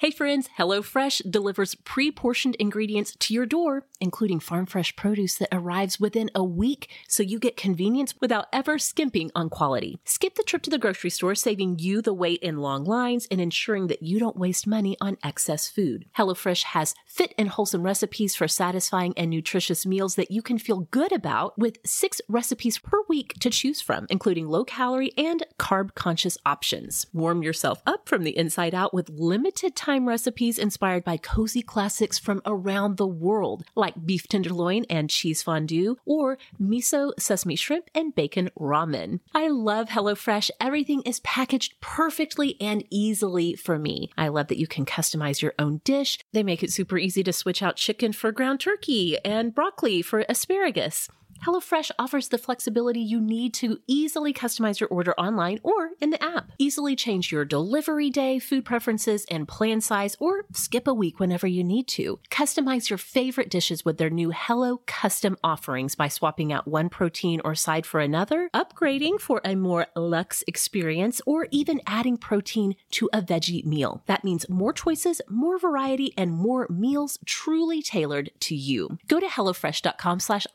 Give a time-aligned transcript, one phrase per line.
[0.00, 6.00] Hey friends, HelloFresh delivers pre-portioned ingredients to your door, including farm fresh produce that arrives
[6.00, 9.98] within a week, so you get convenience without ever skimping on quality.
[10.04, 13.40] Skip the trip to the grocery store, saving you the wait in long lines and
[13.40, 16.06] ensuring that you don't waste money on excess food.
[16.18, 20.88] HelloFresh has fit and wholesome recipes for satisfying and nutritious meals that you can feel
[20.90, 27.06] good about with 6 recipes per week to choose from, including low-calorie and carb-conscious options.
[27.12, 31.62] Warm yourself up from the inside out with limited time time recipes inspired by cozy
[31.62, 37.90] classics from around the world, like beef tenderloin and cheese fondue, or miso, sesame shrimp,
[37.94, 39.20] and bacon ramen.
[39.34, 40.50] I love HelloFresh.
[40.60, 44.10] Everything is packaged perfectly and easily for me.
[44.16, 46.18] I love that you can customize your own dish.
[46.32, 50.24] They make it super easy to switch out chicken for ground turkey and broccoli for
[50.28, 51.08] asparagus.
[51.44, 56.22] HelloFresh offers the flexibility you need to easily customize your order online or in the
[56.22, 56.52] app.
[56.58, 61.46] Easily change your delivery day, food preferences, and plan size, or skip a week whenever
[61.46, 62.18] you need to.
[62.30, 67.40] Customize your favorite dishes with their new Hello Custom offerings by swapping out one protein
[67.42, 73.08] or side for another, upgrading for a more luxe experience, or even adding protein to
[73.14, 74.02] a veggie meal.
[74.06, 78.98] That means more choices, more variety, and more meals truly tailored to you.
[79.08, 80.46] Go to HelloFresh.com slash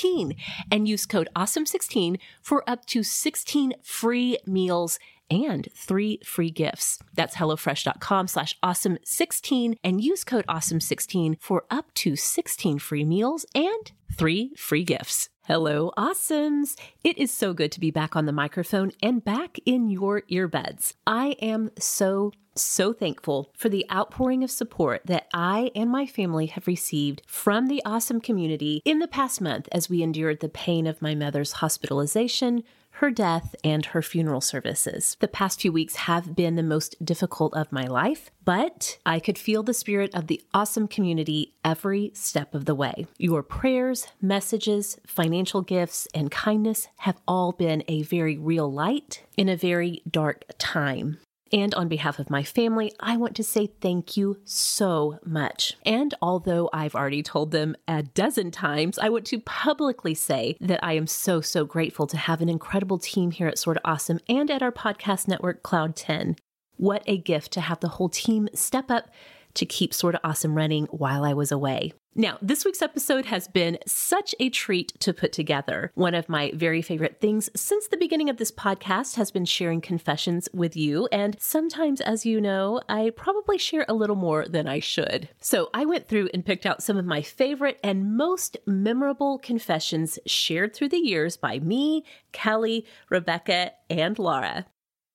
[0.00, 0.36] awesome16
[0.70, 4.98] and use code AWESOME16 for up to 16 free meals
[5.30, 6.98] and three free gifts.
[7.14, 13.92] That's HelloFresh.com slash awesome16 and use code awesome16 for up to 16 free meals and
[14.12, 15.28] three free gifts.
[15.50, 16.78] Hello, awesomes!
[17.02, 20.94] It is so good to be back on the microphone and back in your earbuds.
[21.08, 26.46] I am so so thankful for the outpouring of support that I and my family
[26.46, 30.86] have received from the awesome community in the past month as we endured the pain
[30.86, 32.62] of my mother's hospitalization,
[33.00, 35.16] her death, and her funeral services.
[35.20, 39.38] The past few weeks have been the most difficult of my life, but I could
[39.38, 43.06] feel the spirit of the awesome community every step of the way.
[43.16, 49.48] Your prayers, messages, financial gifts, and kindness have all been a very real light in
[49.48, 51.20] a very dark time.
[51.52, 55.76] And on behalf of my family, I want to say thank you so much.
[55.84, 60.82] And although I've already told them a dozen times, I want to publicly say that
[60.82, 64.50] I am so, so grateful to have an incredible team here at Sorta Awesome and
[64.50, 66.36] at our podcast network, Cloud 10.
[66.76, 69.10] What a gift to have the whole team step up
[69.54, 71.92] to keep Sorta Awesome running while I was away.
[72.16, 75.92] Now, this week's episode has been such a treat to put together.
[75.94, 79.80] One of my very favorite things since the beginning of this podcast has been sharing
[79.80, 81.08] confessions with you.
[81.12, 85.28] And sometimes, as you know, I probably share a little more than I should.
[85.40, 90.18] So I went through and picked out some of my favorite and most memorable confessions
[90.26, 94.66] shared through the years by me, Kelly, Rebecca, and Laura.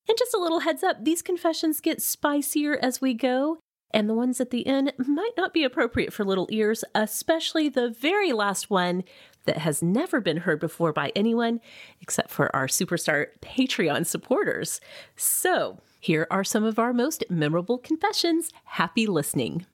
[0.07, 3.57] And just a little heads up, these confessions get spicier as we go,
[3.91, 7.89] and the ones at the end might not be appropriate for little ears, especially the
[7.89, 9.03] very last one
[9.45, 11.61] that has never been heard before by anyone
[12.01, 14.81] except for our superstar Patreon supporters.
[15.15, 18.51] So, here are some of our most memorable confessions.
[18.65, 19.65] Happy listening.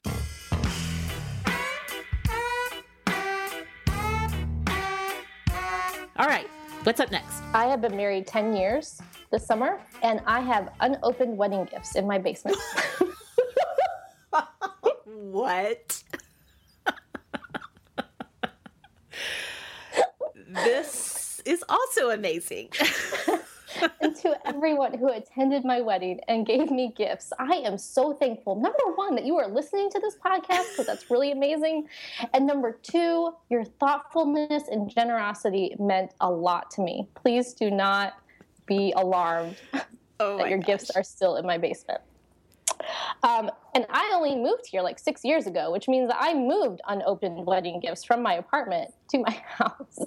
[6.18, 6.48] All right,
[6.84, 7.42] what's up next?
[7.54, 9.02] I have been married 10 years
[9.32, 12.58] this summer, and I have unopened wedding gifts in my basement.
[15.32, 16.04] what?
[20.48, 22.70] this is also amazing.
[24.02, 28.56] and to everyone who attended my wedding and gave me gifts, I am so thankful.
[28.56, 31.88] Number one, that you are listening to this podcast because that's really amazing.
[32.34, 37.08] And number two, your thoughtfulness and generosity meant a lot to me.
[37.16, 38.14] Please do not
[38.66, 39.56] be alarmed
[40.20, 40.68] oh that your gosh.
[40.68, 42.02] gifts are still in my basement.
[43.24, 46.82] Um, and I only moved here like six years ago, which means that I moved
[46.88, 50.00] unopened wedding gifts from my apartment to my house.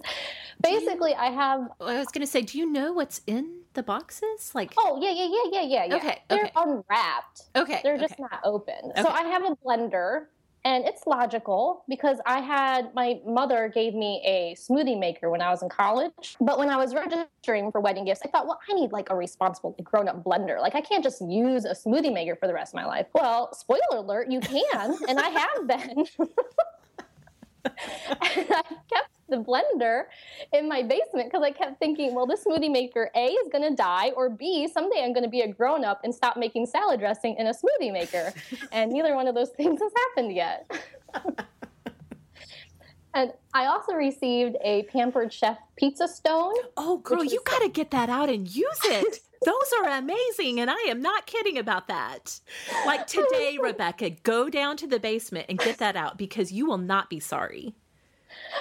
[0.62, 1.68] Basically, you, I have.
[1.80, 4.52] I was going to say, do you know what's in the boxes?
[4.54, 5.96] Like, oh yeah, yeah, yeah, yeah, yeah, yeah.
[5.96, 6.52] Okay, they're okay.
[6.56, 7.42] unwrapped.
[7.56, 8.02] Okay, they're okay.
[8.02, 8.74] just not open.
[8.90, 9.02] Okay.
[9.02, 10.26] So I have a blender
[10.64, 15.50] and it's logical because I had my mother gave me a smoothie maker when I
[15.50, 16.36] was in college.
[16.40, 19.16] But when I was registering for wedding gifts, I thought, well, I need like a
[19.16, 20.60] responsible grown up blender.
[20.60, 23.06] Like I can't just use a smoothie maker for the rest of my life.
[23.12, 26.06] Well, spoiler alert, you can, and I have been.
[28.20, 30.04] I kept the blender
[30.52, 33.74] in my basement because I kept thinking, well, this smoothie maker A is going to
[33.74, 37.00] die, or B, someday I'm going to be a grown up and stop making salad
[37.00, 38.32] dressing in a smoothie maker.
[38.72, 40.70] and neither one of those things has happened yet.
[43.14, 46.54] and I also received a Pampered Chef pizza stone.
[46.76, 49.20] Oh, girl, you got to get that out and use it.
[49.44, 52.40] Those are amazing, and I am not kidding about that.
[52.86, 56.64] Like oh today, Rebecca, go down to the basement and get that out because you
[56.64, 57.74] will not be sorry.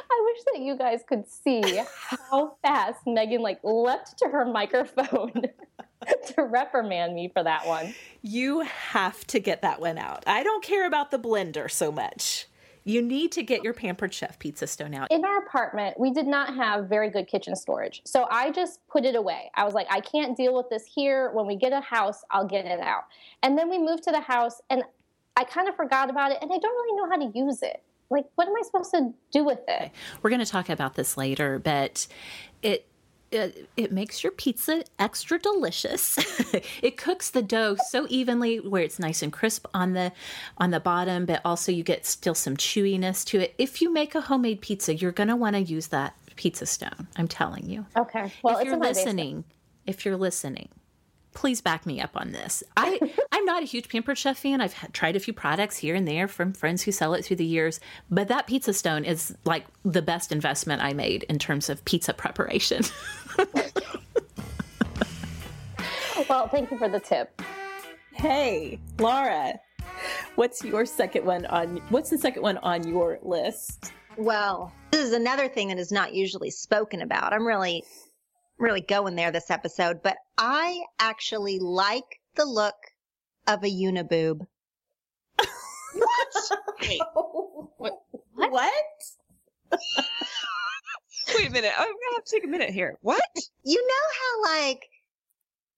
[0.10, 5.44] I wish that you guys could see how fast Megan like leapt to her microphone
[6.36, 7.94] to reprimand me for that one.
[8.22, 10.24] You have to get that one out.
[10.28, 12.48] I don't care about the blender so much.
[12.86, 15.10] You need to get your Pampered Chef pizza stone out.
[15.10, 18.02] In our apartment, we did not have very good kitchen storage.
[18.04, 19.52] So I just put it away.
[19.56, 21.32] I was like, I can't deal with this here.
[21.32, 23.04] When we get a house, I'll get it out.
[23.42, 24.84] And then we moved to the house and
[25.38, 27.82] I kind of forgot about it and I don't really know how to use it
[28.14, 31.18] like what am i supposed to do with it we're going to talk about this
[31.18, 32.08] later but
[32.62, 32.88] it
[33.34, 36.18] it, it makes your pizza extra delicious.
[36.84, 40.12] it cooks the dough so evenly where it's nice and crisp on the
[40.60, 43.56] on the bottom, but also you get still some chewiness to it.
[43.58, 47.08] If you make a homemade pizza, you're going to want to use that pizza stone.
[47.16, 47.86] I'm telling you.
[47.98, 48.32] Okay.
[48.44, 49.44] Well, if you're listening,
[49.86, 50.70] if you're listening,
[51.34, 52.64] please back me up on this.
[52.78, 53.00] I
[53.32, 54.62] I'm not a huge Pampered Chef fan.
[54.62, 57.38] I've had, tried a few products here and there from friends who sell it through
[57.38, 61.70] the years, but that pizza stone is like the best investment I made in terms
[61.70, 62.84] of pizza preparation.
[66.30, 67.42] well, thank you for the tip.
[68.14, 69.60] Hey, Laura,
[70.36, 73.92] what's your second one on what's the second one on your list?
[74.18, 77.34] Well, this is another thing that is not usually spoken about.
[77.34, 77.84] I'm really
[78.58, 82.76] really going there this episode, but I actually like the look
[83.48, 84.40] of a uniboob.
[85.94, 86.52] what?
[86.82, 87.02] Wait.
[87.78, 87.94] What?
[88.36, 88.52] What?
[88.52, 88.74] what?
[91.36, 91.72] Wait a minute.
[91.78, 92.98] I'm gonna have to take a minute here.
[93.02, 93.22] What?
[93.64, 94.90] You know how like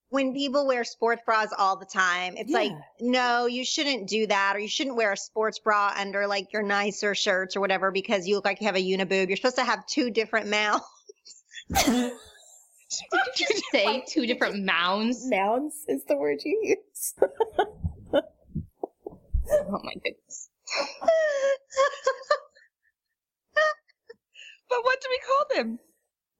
[0.08, 2.58] when people wear sports bras all the time, it's yeah.
[2.58, 6.52] like, no, you shouldn't do that, or you shouldn't wear a sports bra under like
[6.52, 9.28] your nicer shirts or whatever because you look like you have a uniboob.
[9.28, 10.84] You're supposed to have two different mouths.
[13.36, 15.28] Did you say two different mounds?
[15.28, 17.14] Mounds is the word you use.
[18.12, 18.22] oh
[19.82, 20.50] my goodness.
[24.68, 25.78] but what do we call them?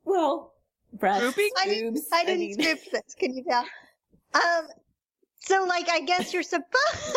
[0.04, 0.54] Well,
[0.92, 2.54] breasts, I didn't, I didn't I mean...
[2.54, 3.14] script this.
[3.18, 3.64] Can you tell?
[4.34, 4.68] Um.
[5.40, 6.66] So, like, I guess you're supposed.
[6.70, 7.16] To.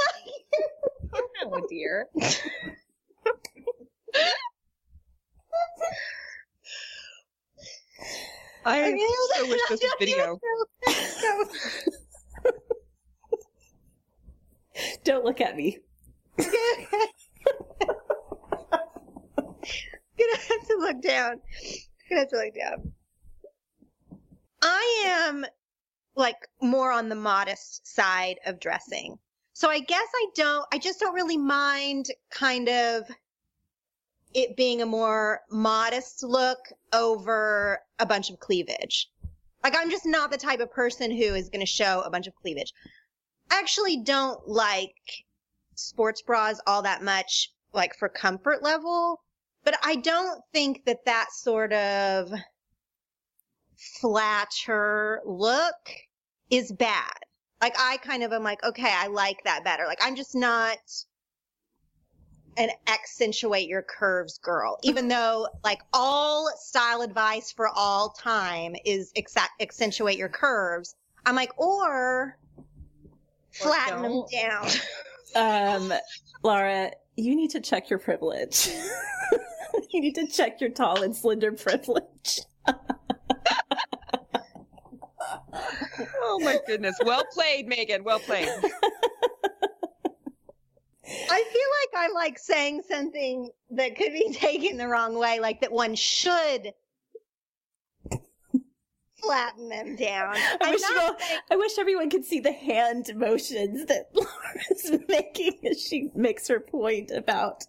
[1.45, 2.07] Oh dear.
[8.65, 8.97] I, I
[9.35, 10.39] so wish this was video.
[15.03, 15.79] Don't look at me.
[16.37, 16.51] gonna
[20.47, 21.41] have to look down.
[22.09, 22.93] Gonna have to look down.
[24.61, 25.45] I am
[26.15, 29.17] like more on the modest side of dressing.
[29.53, 33.03] So I guess I don't, I just don't really mind kind of
[34.33, 36.59] it being a more modest look
[36.93, 39.09] over a bunch of cleavage.
[39.63, 42.27] Like I'm just not the type of person who is going to show a bunch
[42.27, 42.73] of cleavage.
[43.51, 44.95] I actually don't like
[45.75, 49.21] sports bras all that much, like for comfort level,
[49.63, 52.31] but I don't think that that sort of
[53.75, 55.89] flatter look
[56.49, 57.13] is bad.
[57.61, 59.85] Like I kind of am like, okay, I like that better.
[59.85, 60.77] Like I'm just not
[62.59, 69.11] an accentuate your curves girl, even though like all style advice for all time is
[69.59, 70.95] accentuate your curves.
[71.25, 72.37] I'm like, or,
[73.51, 74.67] flatten them down.
[75.35, 75.93] um,
[76.43, 78.69] Laura, you need to check your privilege.
[79.91, 82.41] you need to check your tall and slender privilege.
[86.21, 86.95] oh my goodness.
[87.03, 88.03] Well played, Megan.
[88.03, 88.49] Well played.
[91.09, 95.61] I feel like I'm like saying something that could be taken the wrong way, like
[95.61, 96.73] that one should
[99.21, 100.35] flatten them down.
[100.61, 101.15] I wish, you-
[101.51, 106.59] I wish everyone could see the hand motions that Laura's making as she makes her
[106.59, 107.65] point about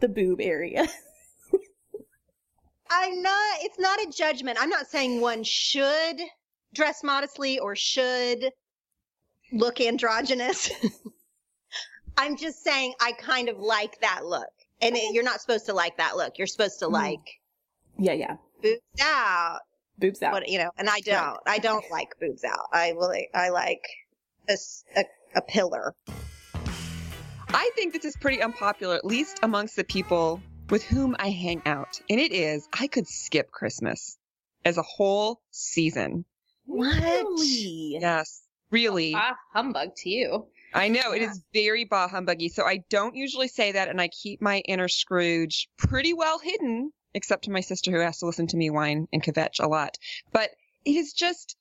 [0.00, 0.86] the boob area.
[2.90, 4.56] I'm not, it's not a judgment.
[4.60, 6.20] I'm not saying one should
[6.74, 8.50] dress modestly or should
[9.52, 10.70] look androgynous.
[12.16, 14.48] I'm just saying I kind of like that look.
[14.80, 16.38] And it, you're not supposed to like that look.
[16.38, 16.92] You're supposed to Mm.
[16.92, 17.40] like
[17.98, 18.36] Yeah, yeah.
[18.62, 19.60] boobs out.
[19.98, 20.32] Boobs out.
[20.32, 21.38] What, you know, and I don't.
[21.46, 22.66] I don't like boobs out.
[22.72, 23.82] I will, I like
[24.48, 24.56] a
[25.36, 25.94] a pillar.
[27.48, 30.40] I think this is pretty unpopular, at least amongst the people
[30.70, 32.00] with whom I hang out.
[32.10, 34.18] And it is, I could skip Christmas
[34.64, 36.24] as a whole season.
[36.66, 37.98] Really?
[38.00, 39.12] Yes, really.
[39.14, 40.46] Ah, humbug to you.
[40.74, 42.50] I know it is very bah humbuggy.
[42.50, 46.90] So I don't usually say that, and I keep my inner Scrooge pretty well hidden,
[47.14, 49.96] except to my sister who has to listen to me whine and kvetch a lot.
[50.32, 50.50] But
[50.84, 51.56] it is just,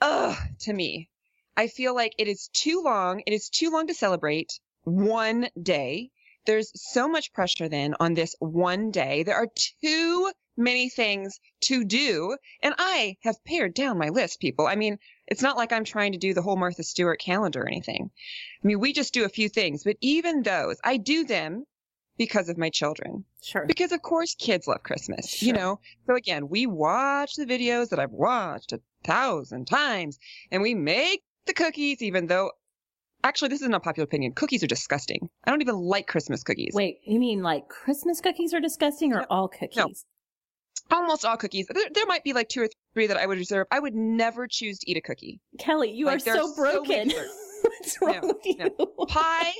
[0.00, 1.08] ugh, to me.
[1.56, 3.22] I feel like it is too long.
[3.26, 6.10] It is too long to celebrate one day.
[6.44, 9.22] There's so much pressure then on this one day.
[9.22, 9.48] There are
[9.82, 14.66] too many things to do, and I have pared down my list, people.
[14.66, 17.68] I mean, it's not like I'm trying to do the whole Martha Stewart calendar or
[17.68, 18.10] anything.
[18.62, 21.64] I mean, we just do a few things, but even those, I do them
[22.18, 23.24] because of my children.
[23.42, 23.64] Sure.
[23.66, 25.46] Because of course kids love Christmas, sure.
[25.46, 25.80] you know?
[26.06, 30.18] So again, we watch the videos that I've watched a thousand times
[30.50, 32.52] and we make the cookies, even though
[33.24, 34.32] actually this is an unpopular opinion.
[34.32, 35.28] Cookies are disgusting.
[35.44, 36.72] I don't even like Christmas cookies.
[36.74, 40.04] Wait, you mean like Christmas cookies are disgusting or No, all cookies?
[40.92, 41.66] Almost all cookies.
[41.68, 43.66] There, there might be like two or three that I would reserve.
[43.70, 45.40] I would never choose to eat a cookie.
[45.58, 47.08] Kelly, you Like, are so so broken.
[47.08, 47.32] desserts.
[47.62, 48.56] What's wrong No, with you?
[48.58, 49.06] no.
[49.06, 49.52] Pie,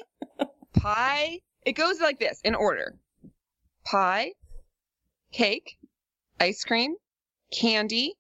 [0.75, 1.41] pie.
[1.65, 2.95] It goes like this in order
[3.85, 4.33] pie,
[5.33, 5.77] cake,
[6.41, 6.95] ice cream,
[7.53, 8.15] candy,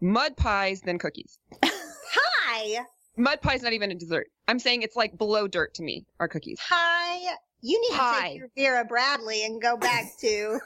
[0.00, 1.38] mud pies, then cookies.
[1.62, 2.78] Pie.
[3.16, 4.26] Mud pie's not even a dessert.
[4.48, 6.58] I'm saying it's like below dirt to me, are cookies.
[6.68, 7.34] Hi.
[7.62, 10.58] You need to take your Vera Bradley and go back to.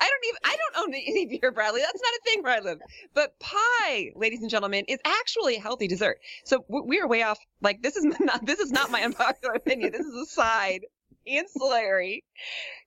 [0.00, 1.80] I don't even, I don't own any Vera Bradley.
[1.80, 2.78] That's not a thing where I live.
[3.14, 6.18] But pie, ladies and gentlemen, is actually a healthy dessert.
[6.44, 7.38] So we are way off.
[7.60, 9.92] Like this is not, this is not my unpopular opinion.
[9.92, 10.82] This is a side
[11.26, 12.24] ancillary.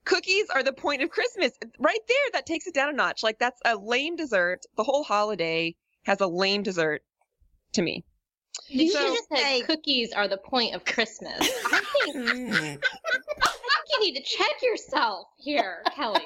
[0.05, 1.51] Cookies are the point of Christmas.
[1.79, 3.23] Right there, that takes it down a notch.
[3.23, 4.61] Like that's a lame dessert.
[4.77, 7.03] The whole holiday has a lame dessert
[7.73, 8.03] to me.
[8.67, 11.39] You So- should just say cookies are the point of Christmas.
[11.41, 12.83] I think mm.
[13.93, 16.25] You need to check yourself here, Kelly.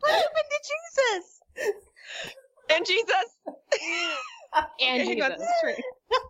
[0.00, 0.70] What happened to
[1.64, 1.76] Jesus?
[2.70, 3.06] And Jesus.
[4.80, 5.46] And Hang on, Jesus.
[6.10, 6.20] this.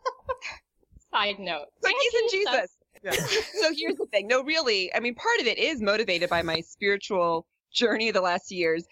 [1.12, 1.66] Side note.
[1.82, 2.76] Cookies and Jesus.
[3.60, 4.26] so here's the thing.
[4.26, 8.50] No, really, I mean, part of it is motivated by my spiritual journey the last
[8.50, 8.84] years.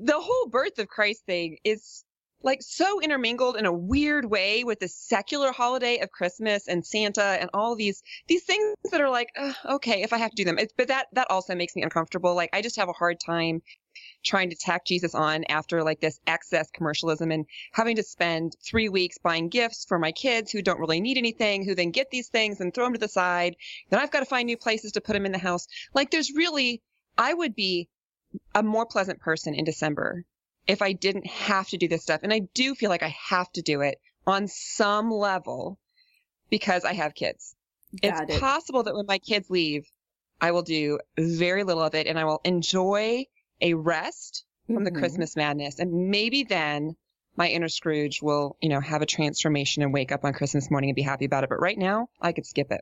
[0.00, 2.04] The whole birth of Christ thing is
[2.44, 7.38] like so intermingled in a weird way with the secular holiday of Christmas and Santa
[7.40, 10.44] and all these these things that are like, "Ugh, okay, if I have to do
[10.44, 10.58] them.
[10.76, 12.34] But that that also makes me uncomfortable.
[12.34, 13.62] Like I just have a hard time
[14.24, 18.88] trying to tack Jesus on after like this excess commercialism and having to spend three
[18.88, 22.28] weeks buying gifts for my kids who don't really need anything, who then get these
[22.28, 23.56] things and throw them to the side.
[23.90, 25.66] Then I've got to find new places to put them in the house.
[25.94, 26.82] Like there's really,
[27.16, 27.88] I would be
[28.54, 30.24] a more pleasant person in December
[30.66, 32.20] if I didn't have to do this stuff.
[32.22, 35.78] And I do feel like I have to do it on some level
[36.50, 37.54] because I have kids.
[38.00, 38.40] Got it's it.
[38.40, 39.84] possible that when my kids leave,
[40.40, 43.26] I will do very little of it and I will enjoy
[43.60, 44.98] a rest from the Mhm.
[44.98, 45.78] Christmas madness.
[45.78, 46.96] And maybe then
[47.36, 50.90] my inner Scrooge will, you know, have a transformation and wake up on Christmas morning
[50.90, 51.50] and be happy about it.
[51.50, 52.80] But right now, I could skip it.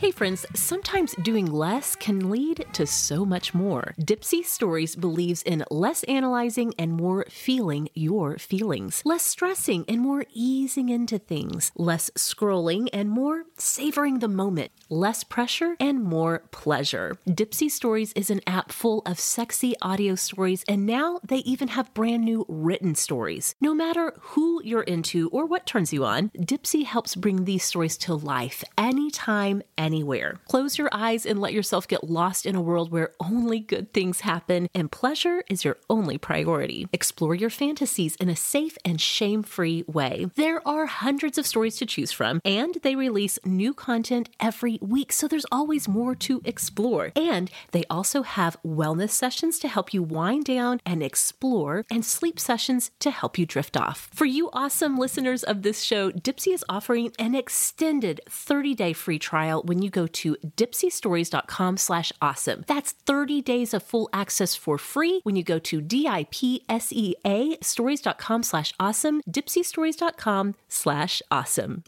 [0.00, 3.92] Hey friends, sometimes doing less can lead to so much more.
[4.00, 10.24] Dipsea Stories believes in less analyzing and more feeling your feelings, less stressing and more
[10.32, 17.18] easing into things, less scrolling and more savoring the moment, less pressure and more pleasure.
[17.28, 21.92] Dipsea Stories is an app full of sexy audio stories, and now they even have
[21.92, 23.54] brand new written stories.
[23.60, 27.98] No matter who you're into or what turns you on, Dipsea helps bring these stories
[27.98, 30.38] to life anytime, anywhere.
[30.46, 34.20] Close your eyes and let yourself get lost in a world where only good things
[34.20, 36.86] happen and pleasure is your only priority.
[36.92, 40.26] Explore your fantasies in a safe and shame free way.
[40.36, 45.12] There are hundreds of stories to choose from, and they release new content every week,
[45.12, 47.10] so there's always more to explore.
[47.16, 52.38] And they also have wellness sessions to help you wind down and explore, and sleep
[52.38, 54.08] sessions to help you drift off.
[54.14, 59.18] For you awesome listeners of this show, Dipsea is offering an extended 30 day free
[59.18, 62.64] trial when when you go to dipseastories.com slash awesome.
[62.66, 68.74] That's 30 days of full access for free when you go to D-I-P-S-E-A stories.com slash
[68.78, 71.84] awesome, dipseastories.com slash awesome.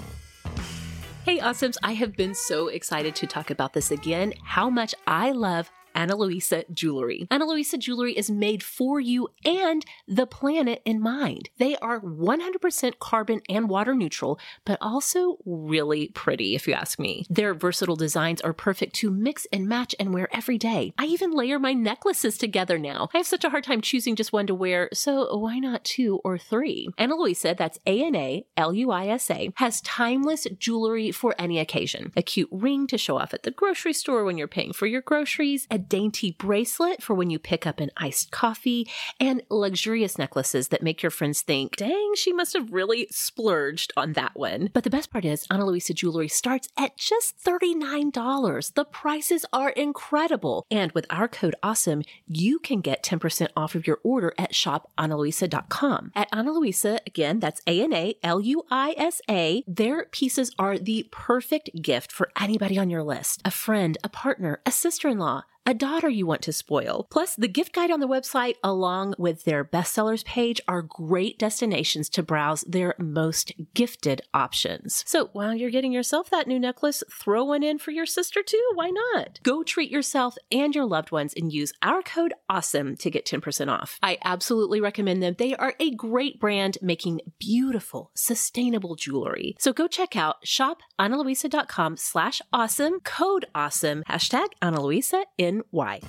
[1.27, 5.33] Hey, Awesomes, I have been so excited to talk about this again, how much I
[5.33, 7.27] love Ana Luisa Jewelry.
[7.31, 11.51] Ana Luisa Jewelry is made for you and the planet in mind.
[11.59, 17.27] They are 100% carbon and water neutral, but also really pretty, if you ask me.
[17.29, 20.93] Their versatile designs are perfect to mix and match and wear every day.
[20.99, 23.09] I even layer my necklaces together now.
[23.15, 26.21] I have such a hard time choosing just one to wear, so why not two
[26.25, 26.89] or three?
[26.99, 31.35] Ana Luisa, that's A N A L U I S A, has timeless jewelry for
[31.39, 32.13] any occasion.
[32.17, 35.03] A cute ring to show off at the grocery store when you're paying for your
[35.03, 38.89] groceries, a dainty bracelet for when you pick up an iced coffee,
[39.21, 44.13] and luxurious necklaces that make your friends think, dang, she must have really splurged on
[44.15, 44.71] that one.
[44.73, 48.75] But the best part is, Ana Luisa jewelry starts at just $39.
[48.75, 50.67] The prices are incredible.
[50.71, 56.13] And with our code AWESOME, you can get 10% off of your order at shopanaluisa.com.
[56.15, 60.53] At Ana Luisa, again, that's A N A L U I S A, their pieces
[60.59, 65.09] are the perfect gift for anybody on your list a friend, a partner, a sister
[65.09, 67.07] in law a daughter you want to spoil.
[67.11, 72.09] Plus, the gift guide on the website, along with their bestsellers page, are great destinations
[72.11, 75.05] to browse their most gifted options.
[75.07, 78.71] So while you're getting yourself that new necklace, throw one in for your sister too.
[78.75, 79.39] Why not?
[79.43, 83.69] Go treat yourself and your loved ones and use our code AWESOME to get 10%
[83.69, 83.99] off.
[84.03, 85.37] I absolutely recommend them.
[85.39, 89.57] They are a great brand making beautiful, sustainable jewelry.
[89.59, 96.01] So go check out shopanaluisa.com slash awesome, code awesome, hashtag Analuisa in NY.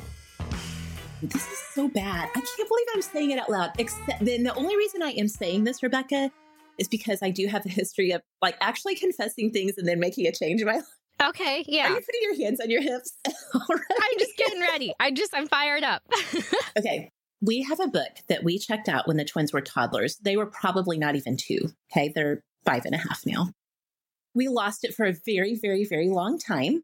[1.22, 2.30] This is so bad.
[2.36, 3.72] I can't believe I'm saying it out loud.
[3.78, 6.32] Except then the only reason I am saying this, Rebecca,
[6.78, 10.28] is because I do have a history of like actually confessing things and then making
[10.28, 10.86] a change in my life.
[11.22, 11.88] Okay, yeah.
[11.88, 13.18] Are you putting your hands on your hips?
[13.26, 14.94] I'm just getting ready.
[15.00, 16.02] I just I'm fired up.
[16.78, 17.10] okay.
[17.42, 20.18] We have a book that we checked out when the twins were toddlers.
[20.18, 21.70] They were probably not even two.
[21.92, 22.12] Okay.
[22.14, 23.52] They're five and a half now.
[24.34, 26.84] We lost it for a very, very, very long time.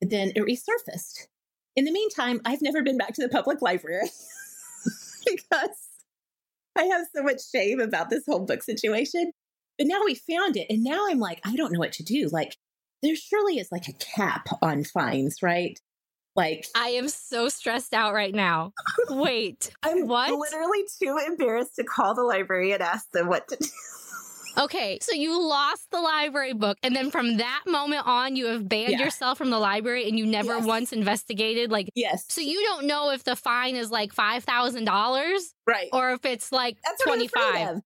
[0.00, 1.26] But then it resurfaced.
[1.80, 4.10] In the meantime, I've never been back to the public library
[5.24, 5.78] because
[6.76, 9.32] I have so much shame about this whole book situation.
[9.78, 10.66] But now we found it.
[10.68, 12.28] And now I'm like, I don't know what to do.
[12.30, 12.54] Like,
[13.02, 15.80] there surely is like a cap on fines, right?
[16.36, 18.74] Like, I am so stressed out right now.
[19.08, 20.30] Wait, I'm what?
[20.30, 23.68] literally too embarrassed to call the library and ask them what to do.
[24.58, 28.68] Okay, so you lost the library book, and then from that moment on, you have
[28.68, 29.04] banned Yeah.
[29.04, 30.64] yourself from the library, and you never Yes.
[30.66, 31.70] once investigated.
[31.70, 32.24] Like, Yes.
[32.28, 35.88] so you don't know if the fine is like five thousand dollars right.
[35.92, 37.80] or if it's like That's what I'm twenty five.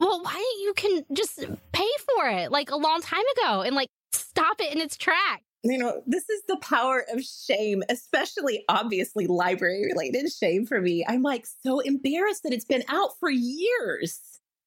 [0.00, 1.38] Well, why don't you can just
[1.72, 5.42] pay for it like a long time ago and like stop it in its track?
[5.64, 11.04] You know, this is the power of shame, especially obviously library related shame for me.
[11.06, 14.20] I'm like so embarrassed that it's been out for years.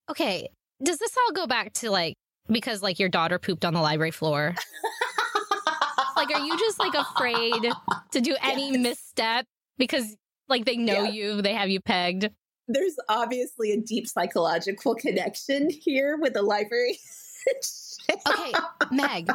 [0.09, 0.49] Okay,
[0.83, 2.15] does this all go back to like
[2.47, 4.55] because like your daughter pooped on the library floor?
[6.15, 7.71] like, are you just like afraid
[8.11, 8.79] to do any Yes.
[8.81, 9.45] misstep
[9.77, 10.15] because
[10.49, 11.11] like they know Yeah.
[11.11, 12.29] you, they have you pegged?
[12.67, 16.97] There's obviously a deep psychological connection here with the library.
[18.27, 18.53] Okay,
[18.91, 19.31] Meg,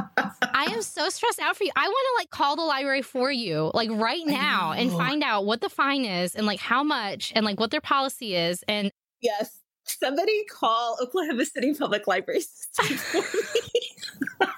[0.55, 1.73] I am so stressed out for you.
[1.75, 5.45] I want to like call the library for you, like right now, and find out
[5.45, 8.63] what the fine is and like how much and like what their policy is.
[8.69, 9.59] And Yes.
[9.87, 14.49] Somebody call Oklahoma City Public Library System for me.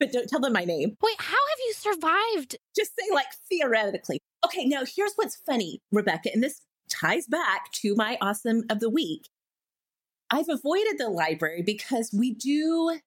[0.00, 0.96] but don't tell them my name.
[1.02, 2.56] wait, how have you survived?
[2.76, 4.18] Just say, like, theoretically.
[4.44, 8.90] Okay, now here's what's funny, Rebecca, and this ties back to my awesome of the
[8.90, 9.28] week.
[10.30, 12.98] I've avoided the library because we do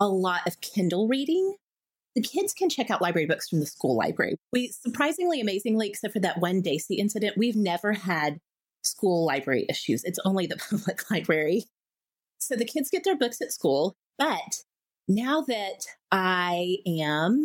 [0.00, 1.56] a lot of Kindle reading.
[2.14, 4.36] The kids can check out library books from the school library.
[4.52, 8.38] We surprisingly, amazingly, except for that one Daisy incident, we've never had
[8.82, 10.02] school library issues.
[10.04, 11.64] It's only the public library.
[12.38, 13.94] So the kids get their books at school.
[14.18, 14.62] But
[15.08, 17.44] now that I am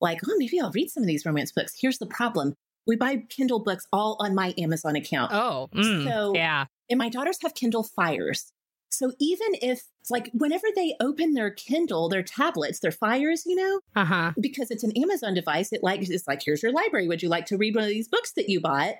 [0.00, 2.54] like, oh, maybe I'll read some of these romance books, here's the problem.
[2.86, 5.32] We buy Kindle books all on my Amazon account.
[5.32, 6.66] Oh, So- yeah.
[6.90, 8.52] And my daughters have Kindle Fires.
[8.90, 13.80] So even if, like, whenever they open their Kindle, their tablets, their Fires, you know,
[13.96, 14.32] Uh huh.
[14.38, 17.08] because it's an Amazon device, it like it's like, here's your library.
[17.08, 18.94] Would you like to read one of these books that you bought?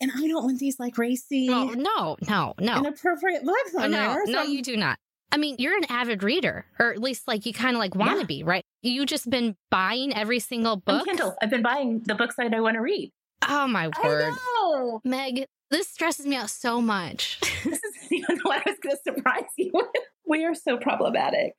[0.00, 2.78] And I don't want these like racy, No, no, no, no.
[2.78, 4.22] inappropriate books on no, there.
[4.26, 4.98] no, So- you do not.
[5.32, 8.12] I mean, you're an avid reader, or at least like you kind of like want
[8.14, 8.24] to Yeah.
[8.24, 8.64] be, right?
[8.82, 11.04] You just been buying every single on book.
[11.06, 11.36] Kindle.
[11.40, 13.12] I've been buying the books that I want to read.
[13.48, 15.00] Oh my word.
[15.04, 17.38] Meg, this stresses me out so much.
[17.64, 19.86] this even what I was going to surprise you with.
[20.26, 21.52] We are so problematic.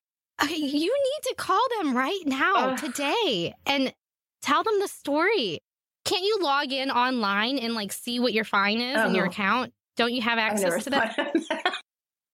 [0.43, 2.77] Okay, you need to call them right now, Ugh.
[2.77, 3.93] today, and
[4.41, 5.59] tell them the story.
[6.05, 9.29] Can't you log in online and like see what your fine is in your Oh.
[9.29, 9.73] account?
[9.97, 11.15] Don't you have access to that?
[11.15, 11.73] that.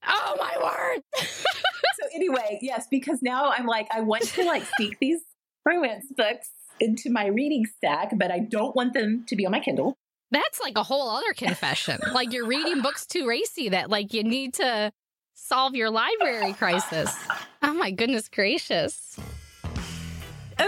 [0.10, 1.02] Oh my word!
[1.20, 5.20] so anyway, yes, because now I'm like, I want to like sneak these
[5.66, 6.50] romance books
[6.80, 9.98] into my reading stack, but I don't want them to be on my Kindle.
[10.32, 12.00] That's like a whole other confession.
[12.14, 14.94] like you're reading books too racy that like you need to
[15.34, 17.14] solve your library crisis.
[17.62, 19.20] Oh my goodness gracious.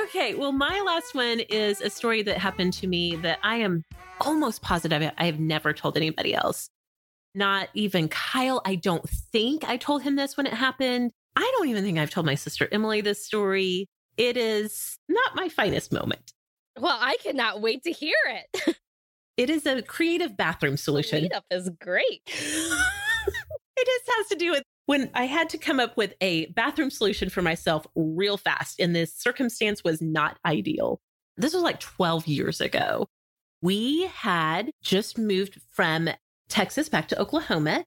[0.10, 3.84] Okay, well, my last one is a story that happened to me that I am
[4.20, 6.72] almost positive I have never told anybody else.
[7.36, 8.60] Not even Kyle.
[8.66, 11.12] I don't think I told him this when it happened.
[11.36, 13.86] I don't even think I've told my sister Emily this story.
[14.18, 16.34] It is not my finest moment.
[16.80, 18.78] Well, I cannot wait to hear it.
[19.38, 21.24] It is a creative bathroom solution.
[21.24, 22.24] Meetup is great.
[22.26, 26.90] it just has to do with when I had to come up with a bathroom
[26.90, 31.00] solution for myself real fast, and this circumstance was not ideal.
[31.38, 33.06] This was like 12 years ago.
[33.62, 36.10] We had just moved from
[36.48, 37.86] Texas back to Oklahoma,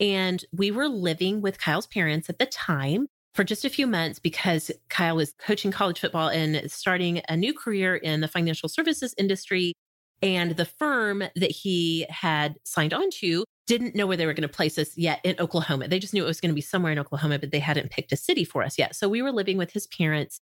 [0.00, 4.18] and we were living with Kyle's parents at the time for just a few months
[4.18, 9.14] because Kyle was coaching college football and starting a new career in the financial services
[9.18, 9.74] industry.
[10.22, 14.48] And the firm that he had signed on to didn't know where they were going
[14.48, 15.86] to place us yet in Oklahoma.
[15.86, 18.10] They just knew it was going to be somewhere in Oklahoma, but they hadn't picked
[18.10, 18.96] a city for us yet.
[18.96, 20.40] So we were living with his parents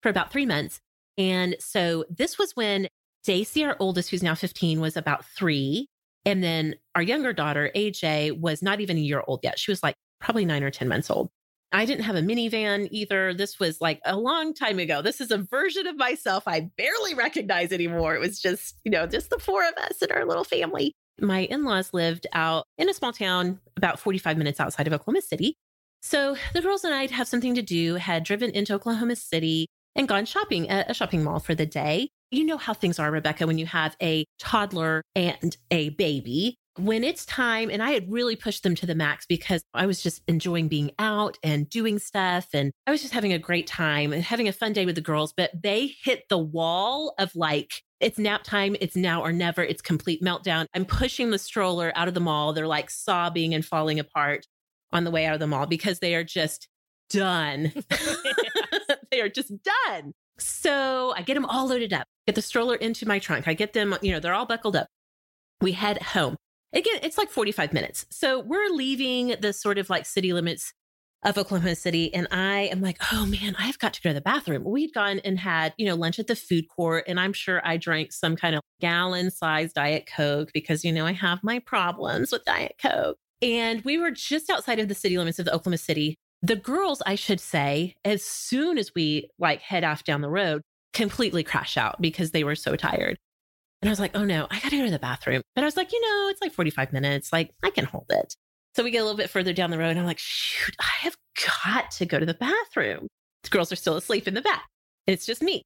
[0.00, 0.80] for about three months.
[1.18, 2.86] And so this was when
[3.24, 5.88] Daisy, our oldest, who's now 15, was about three.
[6.24, 9.58] And then our younger daughter, AJ, was not even a year old yet.
[9.58, 11.30] She was like probably nine or 10 months old.
[11.72, 13.34] I didn't have a minivan either.
[13.34, 15.02] This was like a long time ago.
[15.02, 18.14] This is a version of myself I barely recognize anymore.
[18.14, 20.94] It was just, you know, just the four of us and our little family.
[21.20, 25.22] My in laws lived out in a small town about 45 minutes outside of Oklahoma
[25.22, 25.56] City.
[26.00, 30.06] So the girls and I'd have something to do, had driven into Oklahoma City and
[30.06, 32.08] gone shopping at a shopping mall for the day.
[32.30, 36.54] You know how things are, Rebecca, when you have a toddler and a baby.
[36.76, 40.00] When it's time, and I had really pushed them to the max because I was
[40.00, 42.46] just enjoying being out and doing stuff.
[42.52, 45.00] And I was just having a great time and having a fun day with the
[45.00, 45.32] girls.
[45.36, 49.82] But they hit the wall of like, it's nap time, it's now or never, it's
[49.82, 50.66] complete meltdown.
[50.74, 52.52] I'm pushing the stroller out of the mall.
[52.52, 54.46] They're like sobbing and falling apart
[54.92, 56.68] on the way out of the mall because they are just
[57.10, 57.72] done.
[59.10, 60.12] they are just done.
[60.38, 63.48] So I get them all loaded up, get the stroller into my trunk.
[63.48, 64.86] I get them, you know, they're all buckled up.
[65.60, 66.36] We head home.
[66.72, 68.06] Again, it's like 45 minutes.
[68.10, 70.72] So we're leaving the sort of like city limits
[71.24, 72.12] of Oklahoma City.
[72.14, 74.64] And I am like, oh man, I've got to go to the bathroom.
[74.64, 77.04] We'd gone and had, you know, lunch at the food court.
[77.08, 81.06] And I'm sure I drank some kind of gallon sized Diet Coke because, you know,
[81.06, 83.16] I have my problems with Diet Coke.
[83.42, 86.16] And we were just outside of the city limits of the Oklahoma City.
[86.42, 90.62] The girls, I should say, as soon as we like head off down the road,
[90.92, 93.16] completely crash out because they were so tired.
[93.82, 95.42] And I was like, oh no, I got to go to the bathroom.
[95.54, 97.32] But I was like, you know, it's like 45 minutes.
[97.32, 98.34] Like, I can hold it.
[98.78, 99.90] So we get a little bit further down the road.
[99.90, 101.16] And I'm like, shoot, I have
[101.64, 103.08] got to go to the bathroom.
[103.42, 104.68] The girls are still asleep in the back.
[105.08, 105.64] It's just me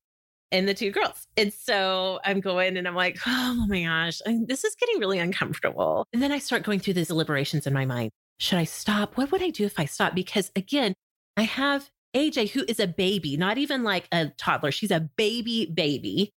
[0.50, 1.26] and the two girls.
[1.36, 5.18] And so I'm going and I'm like, oh my gosh, I, this is getting really
[5.18, 6.06] uncomfortable.
[6.14, 8.12] And then I start going through these deliberations in my mind.
[8.40, 9.18] Should I stop?
[9.18, 10.14] What would I do if I stop?
[10.14, 10.94] Because again,
[11.36, 14.72] I have AJ, who is a baby, not even like a toddler.
[14.72, 16.30] She's a baby, baby.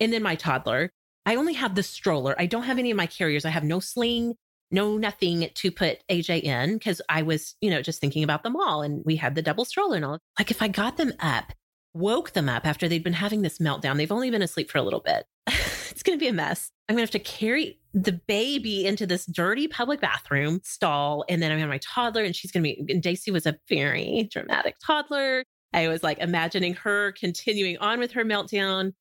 [0.00, 0.88] And then my toddler.
[1.26, 2.34] I only have the stroller.
[2.38, 3.44] I don't have any of my carriers.
[3.44, 4.36] I have no sling,
[4.70, 8.56] no nothing to put AJ in because I was, you know, just thinking about them
[8.56, 8.82] all.
[8.82, 10.18] And we had the double stroller and all.
[10.38, 11.52] Like if I got them up,
[11.94, 14.82] woke them up after they'd been having this meltdown, they've only been asleep for a
[14.82, 15.26] little bit.
[15.46, 16.70] it's going to be a mess.
[16.88, 21.24] I'm going to have to carry the baby into this dirty public bathroom stall.
[21.28, 23.30] And then I'm going to have my toddler and she's going to be, and Daisy
[23.30, 25.44] was a very dramatic toddler.
[25.72, 28.92] I was like imagining her continuing on with her meltdown.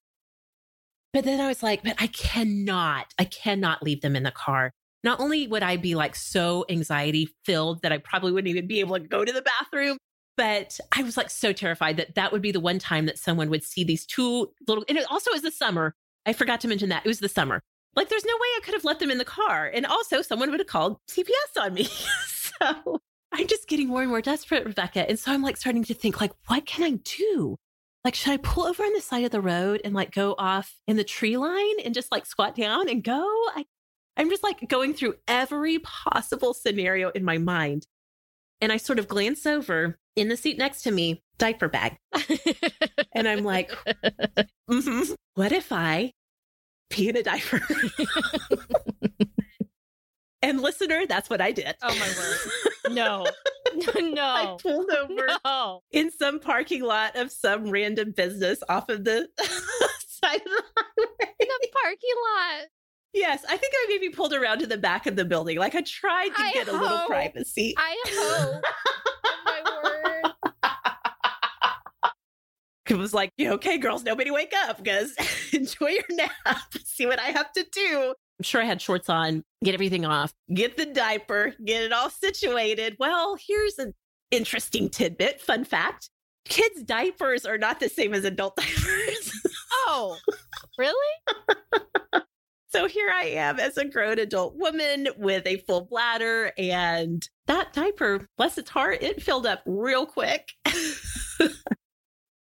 [1.13, 4.71] But then I was like, but I cannot, I cannot leave them in the car.
[5.03, 8.79] Not only would I be like so anxiety filled that I probably wouldn't even be
[8.79, 9.97] able to go to the bathroom,
[10.37, 13.49] but I was like so terrified that that would be the one time that someone
[13.49, 15.93] would see these two little, and it also is the summer.
[16.25, 17.61] I forgot to mention that it was the summer.
[17.95, 19.69] Like there's no way I could have left them in the car.
[19.73, 21.83] And also someone would have called CPS on me.
[22.25, 25.07] so I'm just getting more and more desperate, Rebecca.
[25.07, 27.57] And so I'm like starting to think like, what can I do?
[28.03, 30.75] Like, should I pull over on the side of the road and like go off
[30.87, 33.21] in the tree line and just like squat down and go?
[33.55, 33.65] I,
[34.17, 37.88] I'm just like going through every possible scenario in my mind.
[38.62, 41.97] And I sort of glance over in the seat next to me, diaper bag.
[43.13, 43.71] and I'm like,
[44.69, 46.13] mhm, what if I
[46.89, 47.60] pee in a diaper?
[50.41, 51.76] and listener, that's what I did.
[51.82, 52.95] Oh my word.
[52.95, 53.26] No.
[54.13, 54.23] no.
[54.23, 55.82] I pulled over No.
[55.91, 59.28] in some parking lot of some random business off of the
[60.08, 61.34] side of the highway.
[61.39, 62.67] The parking lot.
[63.13, 65.58] Yes, I think I maybe pulled around to the back of the building.
[65.58, 67.76] Like I tried to I get a little privacy.
[67.78, 68.63] I hope.
[69.26, 70.34] oh my word.
[72.89, 75.15] It was like, okay, girls, nobody wake up because
[75.54, 76.73] enjoy your nap.
[76.84, 78.13] See what I have to do.
[78.39, 82.10] I'm sure I had shorts on, get everything off, get the diaper, get it all
[82.10, 82.97] situated.
[82.99, 83.93] Well, here's an
[84.32, 85.39] interesting tidbit.
[85.39, 86.10] Fun fact
[86.45, 89.32] kids' diapers are not the same as adult diapers.
[89.88, 90.17] Oh,
[90.78, 92.23] really?
[92.73, 97.71] So here I am as a grown adult woman with a full bladder, and that
[97.73, 100.53] diaper, bless its heart, it filled up real quick.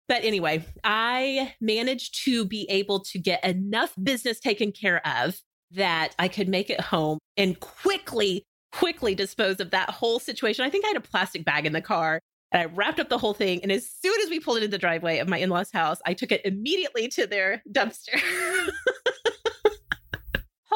[0.09, 5.39] But anyway, I managed to be able to get enough business taken care of
[5.73, 10.65] that I could make it home and quickly, quickly dispose of that whole situation.
[10.65, 12.21] I think I had a plastic bag in the car
[12.53, 13.63] and I wrapped up the whole thing.
[13.63, 15.99] And as soon as we pulled it into the driveway of my in law's house,
[16.07, 18.19] I took it immediately to their dumpster.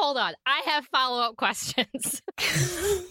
[0.03, 0.33] Hold on.
[0.45, 2.21] I have follow up questions.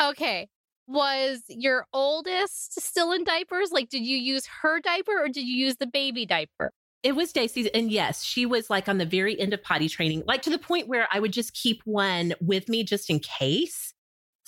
[0.00, 0.46] okay.
[0.86, 3.72] Was your oldest still in diapers?
[3.72, 6.70] Like, did you use her diaper or did you use the baby diaper?
[7.02, 7.66] It was Daisy's.
[7.74, 10.58] And yes, she was like on the very end of potty training, like to the
[10.58, 13.92] point where I would just keep one with me just in case.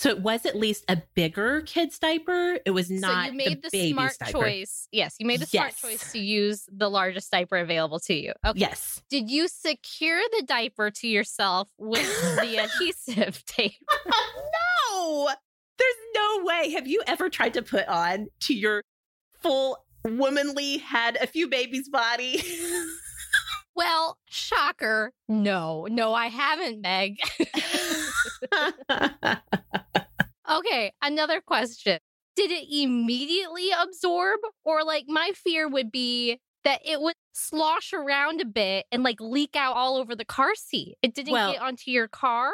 [0.02, 2.58] So it was at least a bigger kid's diaper.
[2.66, 3.44] It was not a bigger diaper.
[3.44, 4.32] so you made the, baby's smart diaper.
[4.32, 4.88] choice.
[4.90, 8.32] Yes, you made the smart choice to use the largest diaper available to you.
[8.44, 8.58] Okay.
[8.58, 9.00] Yes.
[9.10, 12.02] Did you secure the diaper to yourself with
[12.34, 13.74] the adhesive tape?
[14.92, 15.28] no,
[15.78, 16.72] there's no way.
[16.72, 18.82] Have you ever tried to put on to your
[19.40, 22.42] full womanly had a few babies body?
[23.74, 25.12] Well, shocker.
[25.28, 27.16] No, no, I haven't, Meg.
[30.58, 31.98] Okay, another question.
[32.36, 34.40] Did it immediately absorb?
[34.64, 39.20] Or, like, my fear would be that it would slosh around a bit and, like,
[39.20, 40.96] leak out all over the car seat.
[41.02, 42.52] It didn't Well- get onto your car?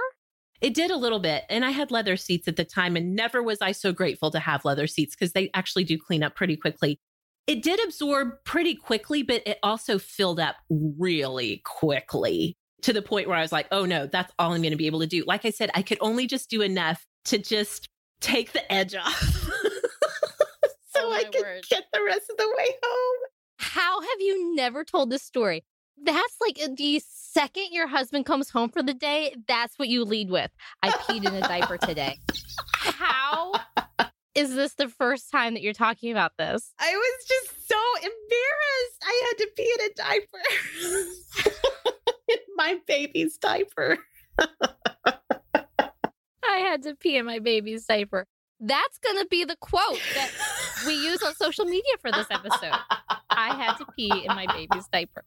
[0.61, 1.45] It did a little bit.
[1.49, 4.41] And I had leather seats at the time, and never was I so grateful to
[4.41, 6.99] have leather seats because they actually do clean up pretty quickly.
[7.47, 13.29] It did absorb pretty quickly, but it also filled up really quickly to the point
[13.29, 15.25] where I was like, oh no, that's all I'm going to be able to do.
[15.27, 17.89] Like I said, I could only just do enough to just
[18.21, 19.21] take the edge off
[20.91, 21.65] so Oh, I could word.
[21.71, 23.19] get the rest of the way home.
[23.59, 25.65] How have you never told this story?
[26.03, 30.05] That's like uh, the second your husband comes home for the day, that's what you
[30.05, 30.51] lead with.
[30.83, 32.19] I peed in a diaper today.
[32.73, 33.53] How
[34.35, 36.73] is this the first time that you're talking about this?
[36.79, 39.03] I was just so embarrassed.
[39.03, 41.53] I had to pee in a diaper.
[42.29, 43.99] in my baby's diaper.
[46.59, 48.27] I had to pee in my baby's diaper.
[48.59, 50.31] That's going to be the quote that
[50.85, 52.77] we use on social media for this episode.
[53.31, 55.23] I had to pee in my baby's diaper.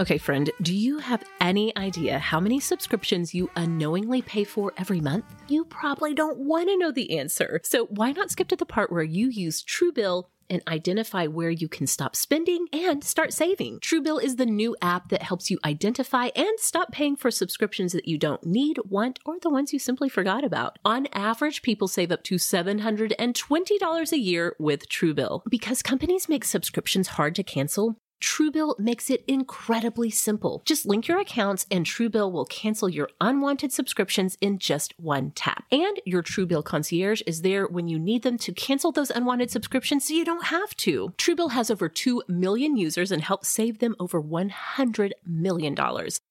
[0.00, 5.00] Okay, friend, do you have any idea how many subscriptions you unknowingly pay for every
[5.00, 5.24] month?
[5.46, 7.60] You probably don't want to know the answer.
[7.62, 11.68] So why not skip to the part where you use Truebill and identify where you
[11.68, 13.80] can stop spending and start saving?
[13.80, 18.08] Truebill is the new app that helps you identify and stop paying for subscriptions that
[18.08, 20.78] you don't need, want, or the ones you simply forgot about.
[20.84, 25.42] On average, people save up to $720 a year with Truebill.
[25.48, 30.62] Because companies make subscriptions hard to cancel, Truebill makes it incredibly simple.
[30.64, 35.64] Just link your accounts and Truebill will cancel your unwanted subscriptions in just one tap.
[35.70, 40.06] And your Truebill concierge is there when you need them to cancel those unwanted subscriptions
[40.06, 41.12] so you don't have to.
[41.18, 45.76] Truebill has over 2 million users and helps save them over $100 million.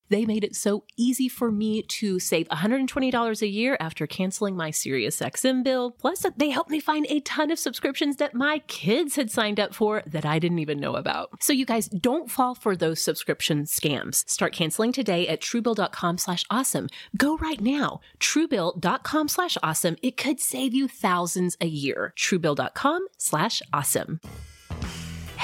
[0.10, 4.72] They made it so easy for me to save $120 a year after canceling my
[4.72, 5.92] SiriusXM bill.
[5.92, 9.74] Plus, they helped me find a ton of subscriptions that my kids had signed up
[9.74, 11.44] for that I didn't even know about.
[11.44, 14.28] So you guys don't fall for those subscription scams.
[14.30, 16.88] Start canceling today at truebill.com slash awesome.
[17.18, 18.02] Go right now.
[18.20, 19.96] Truebill.com slash awesome.
[20.02, 22.14] It could save you thousands a year.
[22.18, 24.20] Truebill.com slash awesome.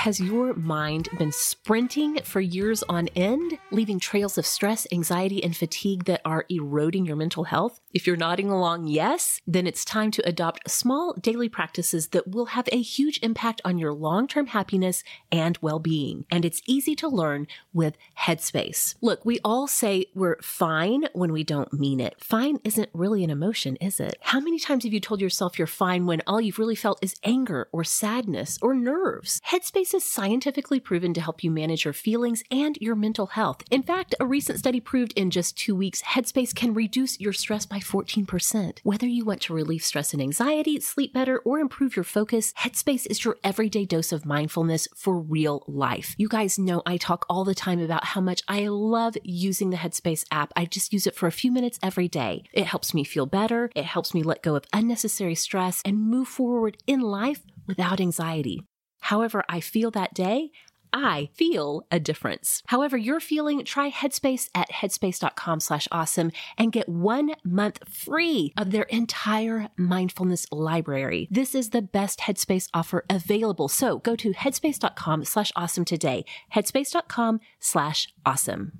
[0.02, 5.56] Has your mind been sprinting for years on end, leaving trails of stress, anxiety, and
[5.56, 7.80] fatigue that are eroding your mental health?
[7.94, 12.48] If you're nodding along yes, then it's time to adopt small daily practices that will
[12.48, 16.26] have a huge impact on your long term happiness and well being.
[16.32, 18.96] And it's easy to learn with Headspace.
[19.02, 22.16] Look, we all say we're fine when we don't mean it.
[22.20, 24.18] Fine isn't really an emotion, is it?
[24.22, 27.14] How many times have you told yourself you're fine when all you've really felt is
[27.24, 29.40] anger or sadness or nerves?
[29.52, 33.64] Headspace Headspace is scientifically proven to help you manage your feelings and your mental health.
[33.70, 37.66] In fact, a recent study proved in just two weeks, Headspace can reduce your stress
[37.66, 38.80] by 14%.
[38.84, 43.06] Whether you want to relieve stress and anxiety, sleep better, or improve your focus, Headspace
[43.10, 46.16] is your everyday dose of mindfulness for real life.
[46.18, 49.78] You guys know I talk all the time about how much I love using the
[49.78, 50.54] Headspace app.
[50.56, 52.44] I just use it for a few minutes every day.
[52.54, 56.30] It helps me feel better, it helps me let go of unnecessary stress and move
[56.30, 58.64] forward in life without anxiety.
[59.02, 60.52] However, I feel that day,
[60.94, 62.64] I feel a difference.
[62.68, 68.72] However you're feeling, try Headspace at headspace.com slash awesome and get one month free of
[68.72, 71.28] their entire mindfulness library.
[71.32, 73.70] This is the best Headspace offer available.
[73.70, 76.26] So go to headspace.com slash awesome today.
[76.54, 78.80] Headspace.com slash awesome.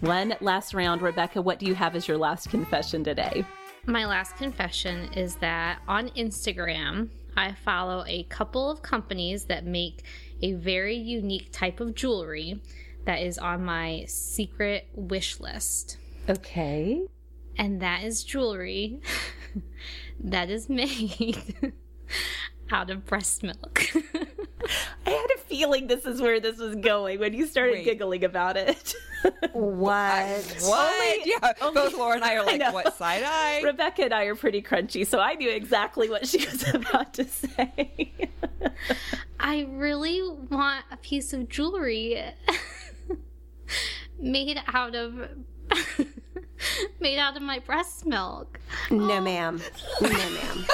[0.00, 1.02] One last round.
[1.02, 3.44] Rebecca, what do you have as your last confession today?
[3.86, 10.02] My last confession is that on Instagram, I follow a couple of companies that make
[10.42, 12.60] a very unique type of jewelry
[13.04, 15.98] that is on my secret wish list.
[16.28, 17.06] Okay.
[17.58, 19.00] And that is jewelry
[20.20, 21.72] that is made
[22.70, 23.82] out of breast milk.
[25.06, 27.84] I had a feeling this is where this was going when you started Wait.
[27.84, 28.94] giggling about it.
[29.52, 30.56] What?
[30.60, 31.26] What?
[31.26, 32.70] yeah, only- both Laura and I are like, know.
[32.72, 33.60] what side eye?
[33.64, 37.24] Rebecca and I are pretty crunchy, so I knew exactly what she was about to
[37.24, 38.12] say.
[39.40, 42.22] I really want a piece of jewelry
[44.20, 45.28] made out of
[47.00, 48.60] made out of my breast milk.
[48.90, 49.60] No, ma'am.
[50.02, 50.66] No, ma'am.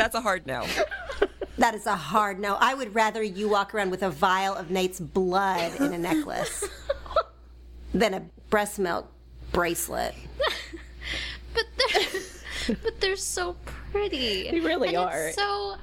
[0.00, 0.66] That's a hard no.
[1.58, 2.56] That is a hard no.
[2.58, 6.66] I would rather you walk around with a vial of Nate's blood in a necklace
[7.92, 9.12] than a breast milk
[9.52, 10.14] bracelet.
[11.52, 14.48] But they're but they're so pretty.
[14.50, 15.26] They really And are.
[15.26, 15.74] It's so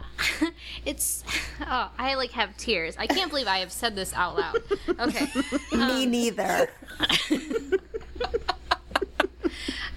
[0.85, 1.23] it's
[1.61, 2.95] oh, I like have tears.
[2.97, 4.57] I can't believe I have said this out loud.
[4.97, 5.27] Okay.
[5.73, 6.69] Me um, neither.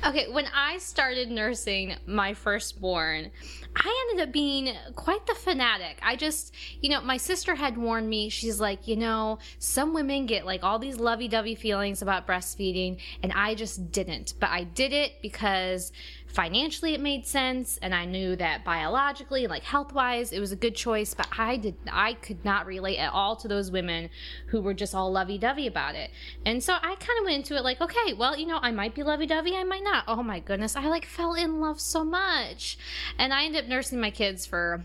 [0.02, 3.30] Okay, when I started nursing my firstborn,
[3.76, 5.98] I ended up being quite the fanatic.
[6.02, 8.30] I just, you know, my sister had warned me.
[8.30, 12.98] She's like, you know, some women get like all these lovey dovey feelings about breastfeeding,
[13.22, 14.34] and I just didn't.
[14.40, 15.92] But I did it because
[16.32, 20.56] financially it made sense, and I knew that biologically, like health wise, it was a
[20.56, 21.14] good choice.
[21.14, 24.10] But I did, I could not relate at all to those women
[24.46, 26.10] who were just all lovey dovey about it.
[26.46, 28.94] And so I kind of went into it like, okay, well, you know, I might
[28.94, 30.04] be lovey dovey, I might not.
[30.06, 32.78] Oh my goodness, I like fell in love so much.
[33.18, 34.84] And I ended up nursing my kids for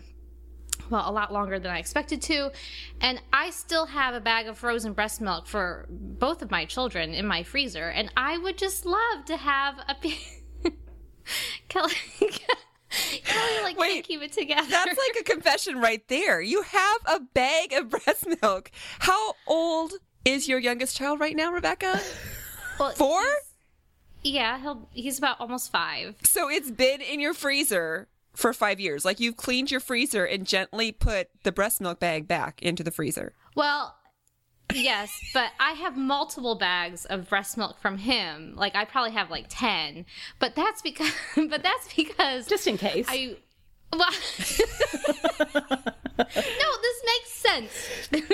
[0.90, 2.52] well, a lot longer than I expected to.
[3.00, 7.14] And I still have a bag of frozen breast milk for both of my children
[7.14, 7.88] in my freezer.
[7.88, 9.96] And I would just love to have a.
[11.68, 11.92] Kelly,
[13.24, 14.68] Kelly, like, Wait, can't keep it together.
[14.68, 16.40] That's like a confession right there.
[16.40, 18.70] You have a bag of breast milk.
[19.00, 22.00] How old is your youngest child right now, Rebecca?
[22.78, 23.22] Well, Four?
[24.22, 26.16] Yeah, he'll, he's about almost five.
[26.24, 29.04] So it's been in your freezer for five years.
[29.04, 32.90] Like you've cleaned your freezer and gently put the breast milk bag back into the
[32.90, 33.34] freezer.
[33.54, 33.96] Well,
[34.74, 38.54] yes, but I have multiple bags of breast milk from him.
[38.56, 40.06] Like I probably have like 10.
[40.38, 43.06] But that's because but that's because Just in case.
[43.08, 43.36] I
[43.92, 44.08] well,
[46.18, 48.08] No, this makes sense.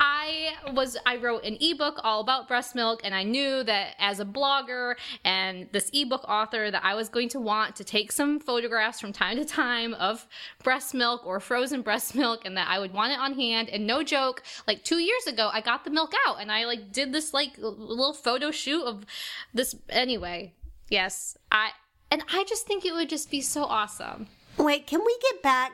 [0.00, 4.20] I was I wrote an ebook all about breast milk and I knew that as
[4.20, 4.94] a blogger
[5.24, 9.12] and this ebook author that I was going to want to take some photographs from
[9.12, 10.26] time to time of
[10.62, 13.86] breast milk or frozen breast milk and that I would want it on hand and
[13.86, 17.12] no joke like 2 years ago I got the milk out and I like did
[17.12, 19.04] this like little photo shoot of
[19.52, 20.52] this anyway.
[20.90, 21.70] Yes, I
[22.10, 24.28] and I just think it would just be so awesome.
[24.56, 25.72] Wait, can we get back?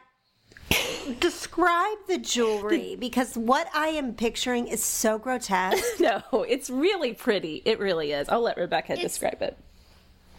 [1.19, 5.85] Describe the jewelry because what I am picturing is so grotesque.
[6.01, 7.63] no, it's really pretty.
[7.65, 8.29] It really is.
[8.29, 9.57] I'll let Rebecca It's- describe it.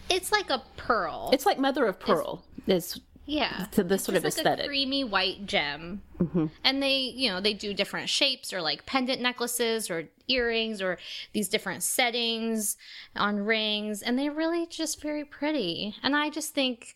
[0.08, 1.30] It's like a pearl.
[1.32, 2.44] It's like mother of pearl.
[2.66, 3.66] Is yeah.
[3.72, 4.64] to this sort of like aesthetic.
[4.64, 6.02] a creamy white gem.
[6.18, 6.46] Mm-hmm.
[6.64, 10.98] And they, you know, they do different shapes or like pendant necklaces or earrings or
[11.32, 12.76] these different settings
[13.16, 14.02] on rings.
[14.02, 15.94] And they're really just very pretty.
[16.02, 16.94] And I just think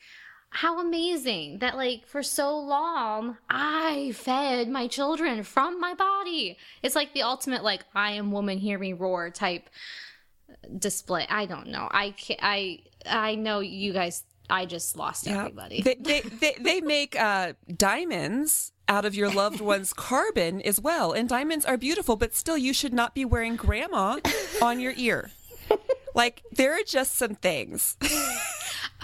[0.57, 6.57] how amazing that like for so long I fed my children from my body.
[6.83, 9.69] It's like the ultimate like I am woman hear me roar type
[10.79, 11.27] display.
[11.29, 11.88] I don't know.
[11.90, 15.83] I I I know you guys I just lost everybody.
[15.83, 21.12] They, they, they, they make uh, diamonds out of your loved one's carbon as well.
[21.12, 24.20] And diamonds are beautiful, but still, you should not be wearing grandma
[24.62, 25.30] on your ear.
[26.14, 27.99] Like, there are just some things.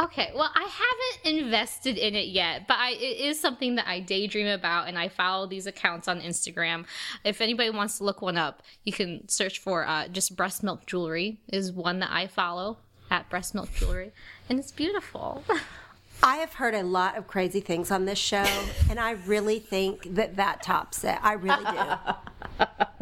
[0.00, 4.00] Okay, well, I haven't invested in it yet, but I, it is something that I
[4.00, 6.86] daydream about, and I follow these accounts on Instagram.
[7.24, 10.86] If anybody wants to look one up, you can search for uh, just breast milk
[10.86, 12.78] jewelry is one that I follow
[13.10, 14.12] at breast milk jewelry,
[14.48, 15.44] and it's beautiful.
[16.22, 18.46] I have heard a lot of crazy things on this show,
[18.88, 21.18] and I really think that that tops it.
[21.20, 22.64] I really do.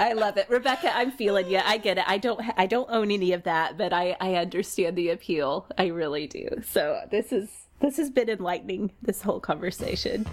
[0.00, 0.94] I love it, Rebecca.
[0.94, 1.60] I'm feeling you.
[1.62, 2.04] I get it.
[2.06, 2.40] I don't.
[2.56, 5.66] I don't own any of that, but I I understand the appeal.
[5.76, 6.48] I really do.
[6.66, 7.48] So this is
[7.80, 8.92] this has been enlightening.
[9.02, 10.26] This whole conversation.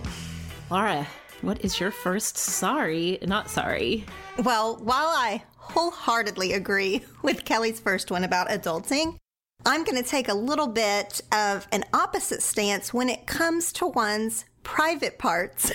[0.69, 1.07] Laura,
[1.41, 3.19] what is your first sorry?
[3.23, 4.05] Not sorry.
[4.43, 9.17] Well, while I wholeheartedly agree with Kelly's first one about adulting,
[9.65, 13.87] I'm going to take a little bit of an opposite stance when it comes to
[13.87, 15.71] one's private parts.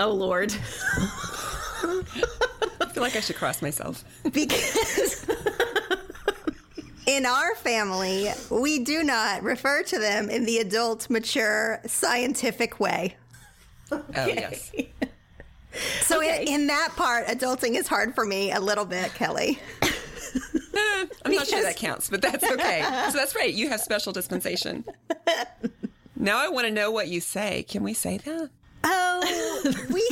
[0.00, 0.54] oh, Lord.
[2.92, 4.04] I feel like I should cross myself.
[4.32, 5.26] Because
[7.06, 13.16] in our family, we do not refer to them in the adult, mature, scientific way.
[13.90, 14.72] Oh, yes.
[16.02, 16.42] So okay.
[16.42, 19.58] in, in, that part, adulting is hard for me a little bit, Kelly.
[19.82, 21.32] I'm because...
[21.34, 22.82] not sure that counts, but that's okay.
[23.10, 23.50] So that's right.
[23.50, 24.84] You have special dispensation.
[26.14, 27.62] Now I want to know what you say.
[27.62, 28.50] Can we say that?
[28.84, 30.08] Oh, we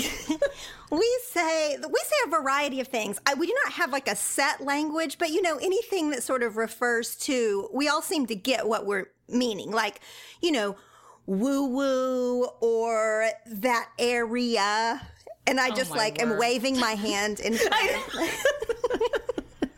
[0.90, 3.20] we say we say a variety of things.
[3.26, 6.42] I, we do not have like a set language, but you know anything that sort
[6.42, 7.68] of refers to.
[7.72, 10.00] We all seem to get what we're meaning, like
[10.40, 10.76] you know,
[11.26, 15.00] woo woo or that area.
[15.46, 16.32] And I oh just oh like word.
[16.32, 17.74] am waving my hand in front.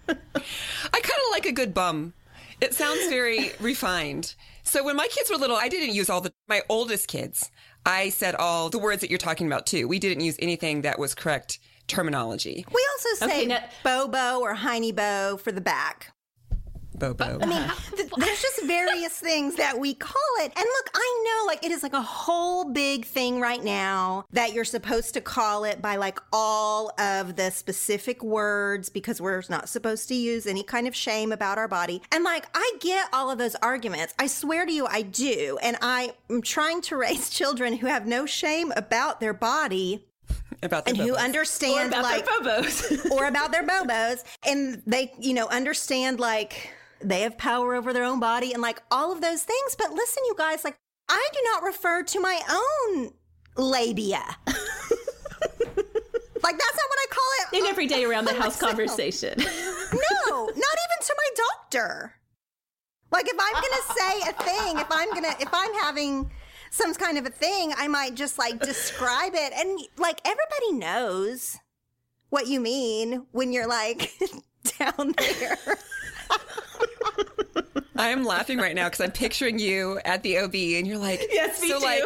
[0.09, 2.13] I kind of like a good bum.
[2.61, 4.35] It sounds very refined.
[4.63, 7.51] So when my kids were little, I didn't use all the my oldest kids.
[7.85, 9.89] I said all the words that you're talking about too.
[9.89, 11.59] We didn't use anything that was correct
[11.89, 12.65] terminology.
[12.73, 16.12] We also say okay, now- bobo or hiney bo for the back.
[16.99, 17.39] Bobo.
[17.41, 20.53] I mean, th- there's just various things that we call it.
[20.57, 24.53] And look, I know like it is like a whole big thing right now that
[24.53, 29.69] you're supposed to call it by like all of the specific words because we're not
[29.69, 32.03] supposed to use any kind of shame about our body.
[32.13, 34.15] And like, I get all of those arguments.
[34.19, 35.59] I swear to you, I do.
[35.63, 40.07] And I am trying to raise children who have no shame about their body
[40.63, 41.01] about and bobos.
[41.01, 45.35] And who understand or about like their bobos or about their bobos and they you
[45.35, 46.71] know understand like
[47.05, 49.77] they have power over their own body and like all of those things.
[49.77, 50.77] But listen, you guys, like
[51.09, 53.13] I do not refer to my own
[53.57, 54.23] labia.
[54.47, 54.57] like
[56.59, 57.59] that's not what I call it.
[57.59, 59.35] In every day around the house conversation.
[59.39, 62.15] no, not even to my doctor.
[63.11, 66.31] Like if I'm gonna say a thing, if I'm gonna if I'm having
[66.71, 71.59] some kind of a thing, I might just like describe it and like everybody knows
[72.31, 74.13] what you mean when you're like
[74.79, 75.59] down there.
[77.97, 81.61] I'm laughing right now because I'm picturing you at the OB and you're like, yes,
[81.63, 81.85] me so too.
[81.85, 82.03] like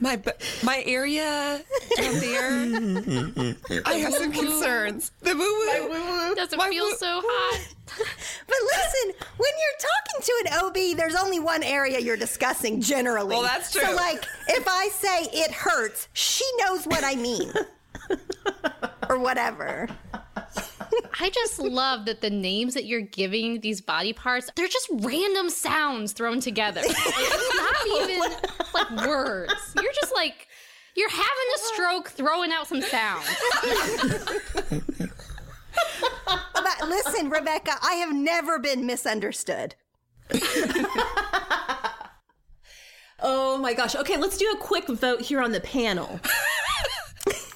[0.00, 0.20] my
[0.62, 1.60] my area
[1.96, 3.56] down there.
[3.86, 5.12] I have some concerns.
[5.20, 7.60] The woo woo doesn't my feel woo- so hot.
[7.86, 13.30] but listen, when you're talking to an OB, there's only one area you're discussing generally.
[13.36, 13.82] Well, that's true.
[13.82, 17.52] So like, if I say it hurts, she knows what I mean,
[19.08, 19.88] or whatever.
[21.20, 25.50] I just love that the names that you're giving these body parts, they're just random
[25.50, 26.80] sounds thrown together.
[26.84, 28.20] it's not even
[28.74, 29.74] like words.
[29.80, 30.48] You're just like,
[30.96, 31.24] you're having
[31.54, 33.26] a stroke throwing out some sounds.
[36.54, 39.74] but listen, Rebecca, I have never been misunderstood.
[43.20, 43.94] oh my gosh.
[43.94, 46.20] Okay, let's do a quick vote here on the panel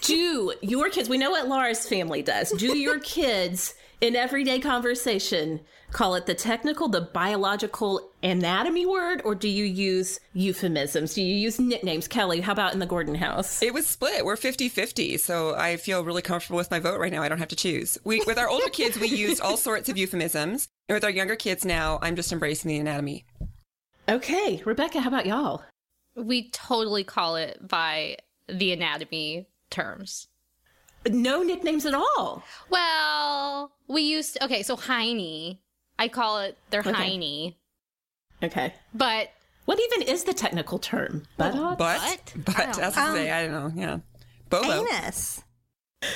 [0.09, 2.51] do your kids, we know what Laura's family does.
[2.53, 9.35] Do your kids in everyday conversation call it the technical, the biological anatomy word, or
[9.35, 11.15] do you use euphemisms?
[11.15, 12.09] Do you use nicknames?
[12.09, 13.63] Kelly, how about in the Gordon house?
[13.63, 14.25] It was split.
[14.25, 15.17] We're 50 50.
[15.19, 17.23] So I feel really comfortable with my vote right now.
[17.23, 17.99] I don't have to choose.
[18.05, 20.69] We, with our older kids, we used all sorts of euphemisms.
[20.89, 23.25] And with our younger kids now, I'm just embracing the anatomy.
[24.09, 24.63] Okay.
[24.65, 25.63] Rebecca, how about y'all?
[26.15, 30.29] We totally call it by the anatomy terms.
[31.09, 32.43] No nicknames at all.
[32.71, 35.61] Well, we used to, okay, so Heiny.
[35.99, 36.93] I call it their okay.
[36.93, 37.59] Heiny.
[38.43, 38.73] Okay.
[38.95, 39.31] But
[39.65, 41.25] what even is the technical term?
[41.37, 41.55] Butt?
[41.55, 41.79] Butt?
[41.79, 42.33] Butt?
[42.45, 42.77] Butt.
[42.77, 43.31] That's um, say.
[43.31, 43.81] I don't know.
[43.81, 43.99] Yeah.
[44.49, 44.87] Bobo.
[44.87, 45.43] Anus.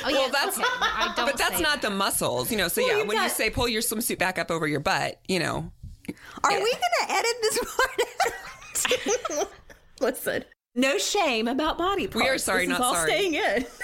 [0.04, 0.66] Oh, yeah, well, that's okay.
[0.66, 1.90] I don't but that's not that.
[1.90, 2.68] the muscles, you know.
[2.68, 3.24] So well, yeah, when got...
[3.24, 5.70] you say pull your swimsuit back up over your butt, you know.
[6.44, 6.62] Are yeah.
[6.62, 7.58] we going to edit this
[9.36, 9.48] part?
[10.00, 10.44] Listen,
[10.74, 12.24] no shame about body parts.
[12.24, 13.10] We are sorry, this not all sorry.
[13.10, 13.66] Staying in.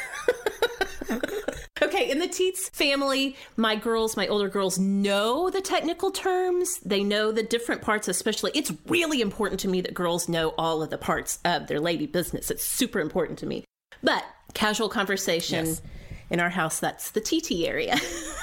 [1.80, 6.80] Okay, in the Tietz family, my girls, my older girls know the technical terms.
[6.84, 8.50] They know the different parts, especially.
[8.54, 12.06] It's really important to me that girls know all of the parts of their lady
[12.06, 12.50] business.
[12.50, 13.64] It's super important to me.
[14.02, 14.24] But
[14.54, 15.82] casual conversation Yes.
[16.30, 17.96] in our house, that's the TT area.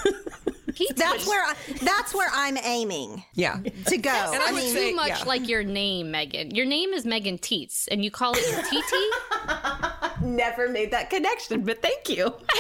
[0.96, 3.60] That's where I, that's where I'm aiming Yeah.
[3.88, 4.10] to go.
[4.10, 5.24] And I I mean, say- Too much yeah.
[5.26, 6.54] like your name, Megan.
[6.54, 10.22] Your name is Megan Tietz, and you call it your TT?
[10.22, 12.34] Never made that connection, but thank you.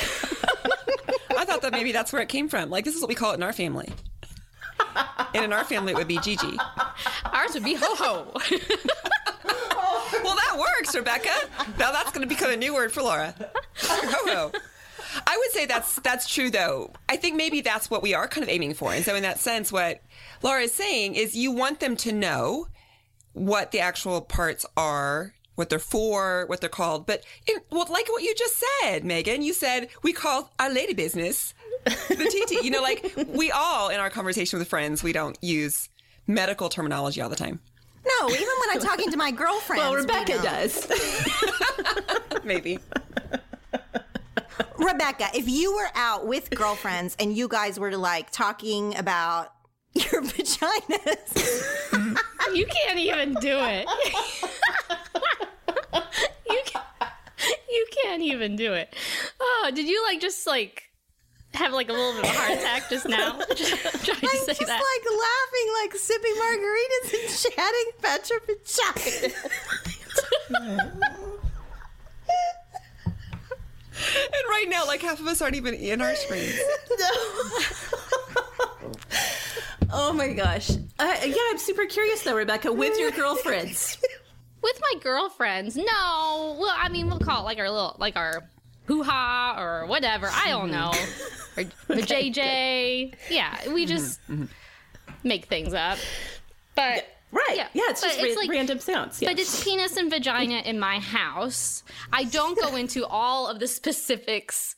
[1.37, 2.69] I thought that maybe that's where it came from.
[2.69, 3.89] Like this is what we call it in our family.
[5.33, 6.57] And in our family, it would be Gigi.
[7.25, 8.33] Ours would be ho ho.
[10.23, 11.29] Well, that works, Rebecca.
[11.77, 13.33] Now that's going to become a new word for Laura.
[13.77, 14.51] Ho ho.
[15.27, 16.91] I would say that's that's true though.
[17.09, 18.93] I think maybe that's what we are kind of aiming for.
[18.93, 20.01] And so in that sense, what
[20.41, 22.67] Laura is saying is you want them to know
[23.33, 27.05] what the actual parts are, what they're for, what they're called.
[27.05, 30.93] But it, well, like what you just said, Megan, you said we call our lady
[30.93, 31.53] business
[31.85, 32.51] the TT.
[32.63, 35.89] You know, like we all in our conversation with friends, we don't use
[36.27, 37.59] medical terminology all the time.
[38.19, 39.81] no, even when I'm talking to my girlfriend.
[39.83, 40.43] Well, Rebecca don't.
[40.43, 40.91] does.
[42.43, 42.79] Maybe.
[44.77, 49.53] Rebecca, if you were out with girlfriends and you guys were like talking about
[49.93, 51.63] your vaginas,
[52.53, 53.87] you can't even do it.
[56.49, 56.81] you can,
[57.69, 58.93] you can't even do it.
[59.39, 60.83] Oh, did you like just like
[61.53, 63.39] have like a little bit of a heart attack just now?
[63.55, 64.81] Just trying I'm say just that.
[64.81, 68.41] like laughing, like sipping margaritas and chatting about your
[70.59, 71.34] vagina.
[74.25, 76.59] And right now, like half of us aren't even in our screens.
[76.99, 77.07] No.
[79.91, 80.69] oh my gosh.
[80.99, 83.97] Uh, yeah, I'm super curious though, Rebecca, with your girlfriends.
[84.63, 86.57] With my girlfriends, no.
[86.59, 88.49] Well, I mean, we'll call it like our little, like our
[88.85, 90.27] hoo ha or whatever.
[90.31, 90.91] I don't know.
[91.55, 91.63] Or
[91.95, 93.13] the JJ.
[93.29, 94.19] Yeah, we just
[95.23, 95.99] make things up.
[96.75, 97.57] But Right.
[97.57, 99.21] Yeah, Yeah, it's but just it's ra- like- random sounds.
[99.21, 99.29] Yeah.
[99.29, 101.83] But it's penis and vagina in my house.
[102.13, 104.75] I don't go into all of the specifics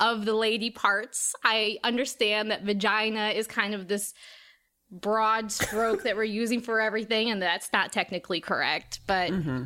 [0.00, 1.32] of the lady parts.
[1.44, 4.14] I understand that vagina is kind of this
[4.90, 9.00] broad stroke that we're using for everything, and that's not technically correct.
[9.06, 9.64] But mm-hmm.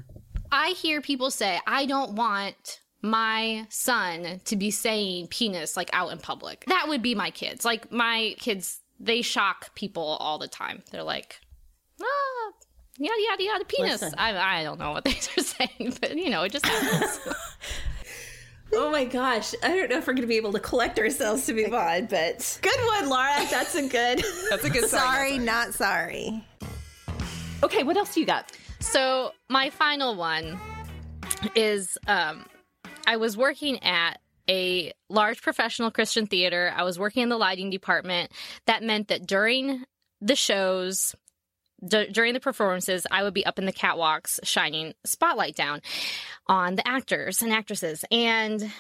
[0.53, 6.12] I hear people say, I don't want my son to be saying penis like out
[6.12, 6.64] in public.
[6.66, 7.64] That would be my kids.
[7.64, 10.82] Like my kids, they shock people all the time.
[10.91, 11.41] They're like,
[12.03, 12.53] ah,
[12.99, 14.03] yada yada yada penis.
[14.03, 14.19] Listen.
[14.19, 17.21] I I don't know what they are saying, but you know, it just happens.
[18.73, 19.55] Oh my gosh.
[19.63, 22.07] I don't know if we're going to be able to collect ourselves to move on,
[22.07, 23.47] but good one, Laura.
[23.49, 24.19] That's a good.
[24.51, 25.01] That's a good sign.
[25.01, 26.45] sorry, not sorry.
[27.63, 28.53] Okay, what else you got?
[28.81, 30.59] So my final one
[31.55, 32.45] is um
[33.07, 36.73] I was working at a large professional Christian theater.
[36.75, 38.33] I was working in the lighting department.
[38.67, 39.85] That meant that during
[40.21, 41.15] the shows
[41.85, 45.83] d- during the performances, I would be up in the catwalks shining spotlight down
[46.47, 48.05] on the actors and actresses.
[48.11, 48.70] And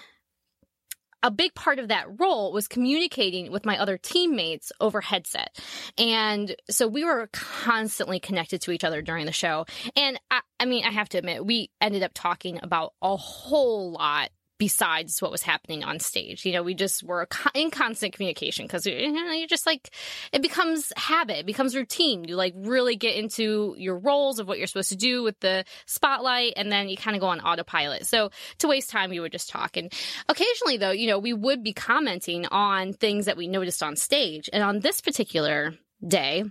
[1.22, 5.58] a big part of that role was communicating with my other teammates over headset.
[5.98, 9.66] And so we were constantly connected to each other during the show.
[9.96, 13.90] And I, I mean, I have to admit, we ended up talking about a whole
[13.92, 16.44] lot besides what was happening on stage.
[16.44, 19.90] You know, we just were in constant communication because you know, you're just like,
[20.32, 22.24] it becomes habit, it becomes routine.
[22.24, 25.64] You like really get into your roles of what you're supposed to do with the
[25.86, 28.06] spotlight, and then you kind of go on autopilot.
[28.06, 29.76] So to waste time, we would just talk.
[29.76, 29.92] And
[30.28, 34.48] occasionally, though, you know, we would be commenting on things that we noticed on stage.
[34.52, 35.74] And on this particular
[36.06, 36.44] day,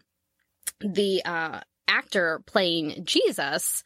[0.79, 3.83] the uh, actor playing Jesus,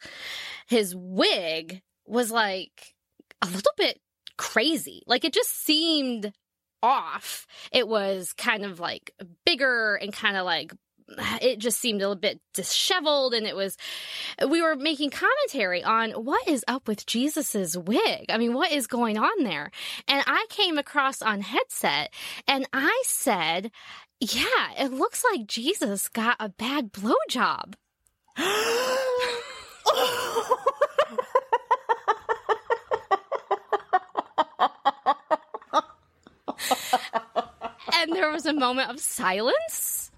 [0.66, 2.94] his wig was like
[3.42, 4.00] a little bit
[4.40, 5.02] crazy.
[5.06, 6.32] Like it just seemed
[6.82, 7.46] off.
[7.72, 9.12] It was kind of like
[9.44, 10.72] bigger and kind of like
[11.42, 13.76] it just seemed a little bit disheveled and it was
[14.48, 18.26] we were making commentary on what is up with Jesus's wig.
[18.30, 19.70] I mean, what is going on there?
[20.08, 22.10] And I came across on headset
[22.48, 23.70] and I said,
[24.20, 27.74] "Yeah, it looks like Jesus got a bad blowjob."
[38.00, 40.10] and there was a moment of silence.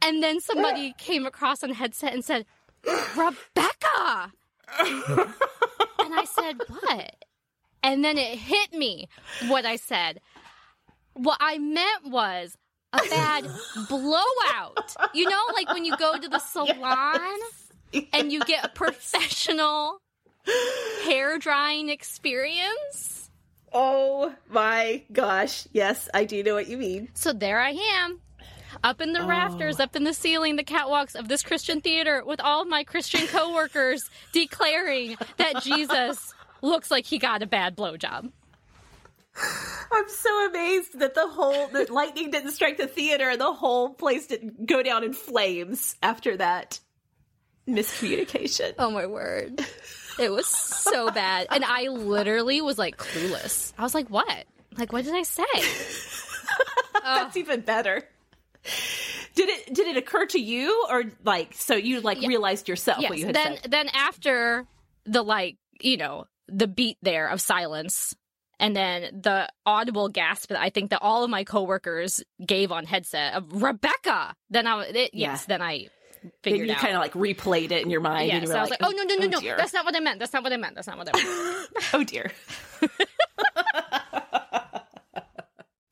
[0.00, 2.46] And then somebody came across on headset and said,
[2.84, 4.32] Rebecca!
[4.78, 7.24] and I said, What?
[7.82, 9.08] And then it hit me
[9.48, 10.20] what I said.
[11.14, 12.56] What I meant was
[12.92, 13.46] a bad
[13.88, 14.94] blowout.
[15.14, 17.20] You know, like when you go to the salon
[18.12, 20.00] and you get a professional
[21.04, 23.21] hair drying experience?
[23.72, 25.66] Oh my gosh.
[25.72, 27.08] Yes, I do know what you mean.
[27.14, 28.20] So there I am,
[28.84, 29.26] up in the oh.
[29.26, 32.84] rafters, up in the ceiling, the catwalks of this Christian theater with all of my
[32.84, 38.30] Christian coworkers declaring that Jesus looks like he got a bad blowjob.
[39.92, 43.90] I'm so amazed that the whole the lightning didn't strike the theater and the whole
[43.90, 46.80] place didn't go down in flames after that
[47.66, 48.74] miscommunication.
[48.78, 49.64] Oh my word.
[50.18, 51.46] It was so bad.
[51.50, 53.72] And I literally was like clueless.
[53.78, 54.44] I was like, what?
[54.78, 55.44] Like, what did I say?
[57.04, 58.02] That's even better.
[59.34, 63.18] Did it did it occur to you or like so you like realized yourself what
[63.18, 63.70] you had then said?
[63.70, 64.66] then after
[65.04, 68.14] the like, you know, the beat there of silence
[68.60, 72.84] and then the audible gasp that I think that all of my coworkers gave on
[72.86, 74.34] headset of Rebecca.
[74.50, 75.88] Then I it, yes, then I
[76.42, 76.80] figured you out.
[76.80, 78.80] kind of like replayed it in your mind and Yes, you were I was like,
[78.82, 79.56] oh, no, no, no, oh, no, dear.
[79.56, 80.18] that's not what I meant.
[80.18, 80.74] That's not what I meant.
[80.74, 81.68] That's not what I meant.
[81.94, 82.30] oh dear.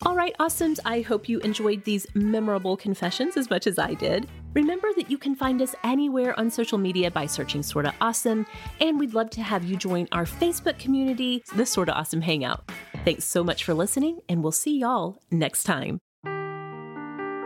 [0.07, 0.81] All right, awesomes.
[0.87, 4.27] I hope you enjoyed these memorable confessions as much as I did.
[4.55, 8.47] Remember that you can find us anywhere on social media by searching Sorta Awesome,
[8.81, 12.65] and we'd love to have you join our Facebook community, the Sorta Awesome Hangout.
[13.05, 15.99] Thanks so much for listening, and we'll see y'all next time.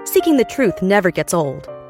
[0.04, 1.68] Seeking the truth never gets old.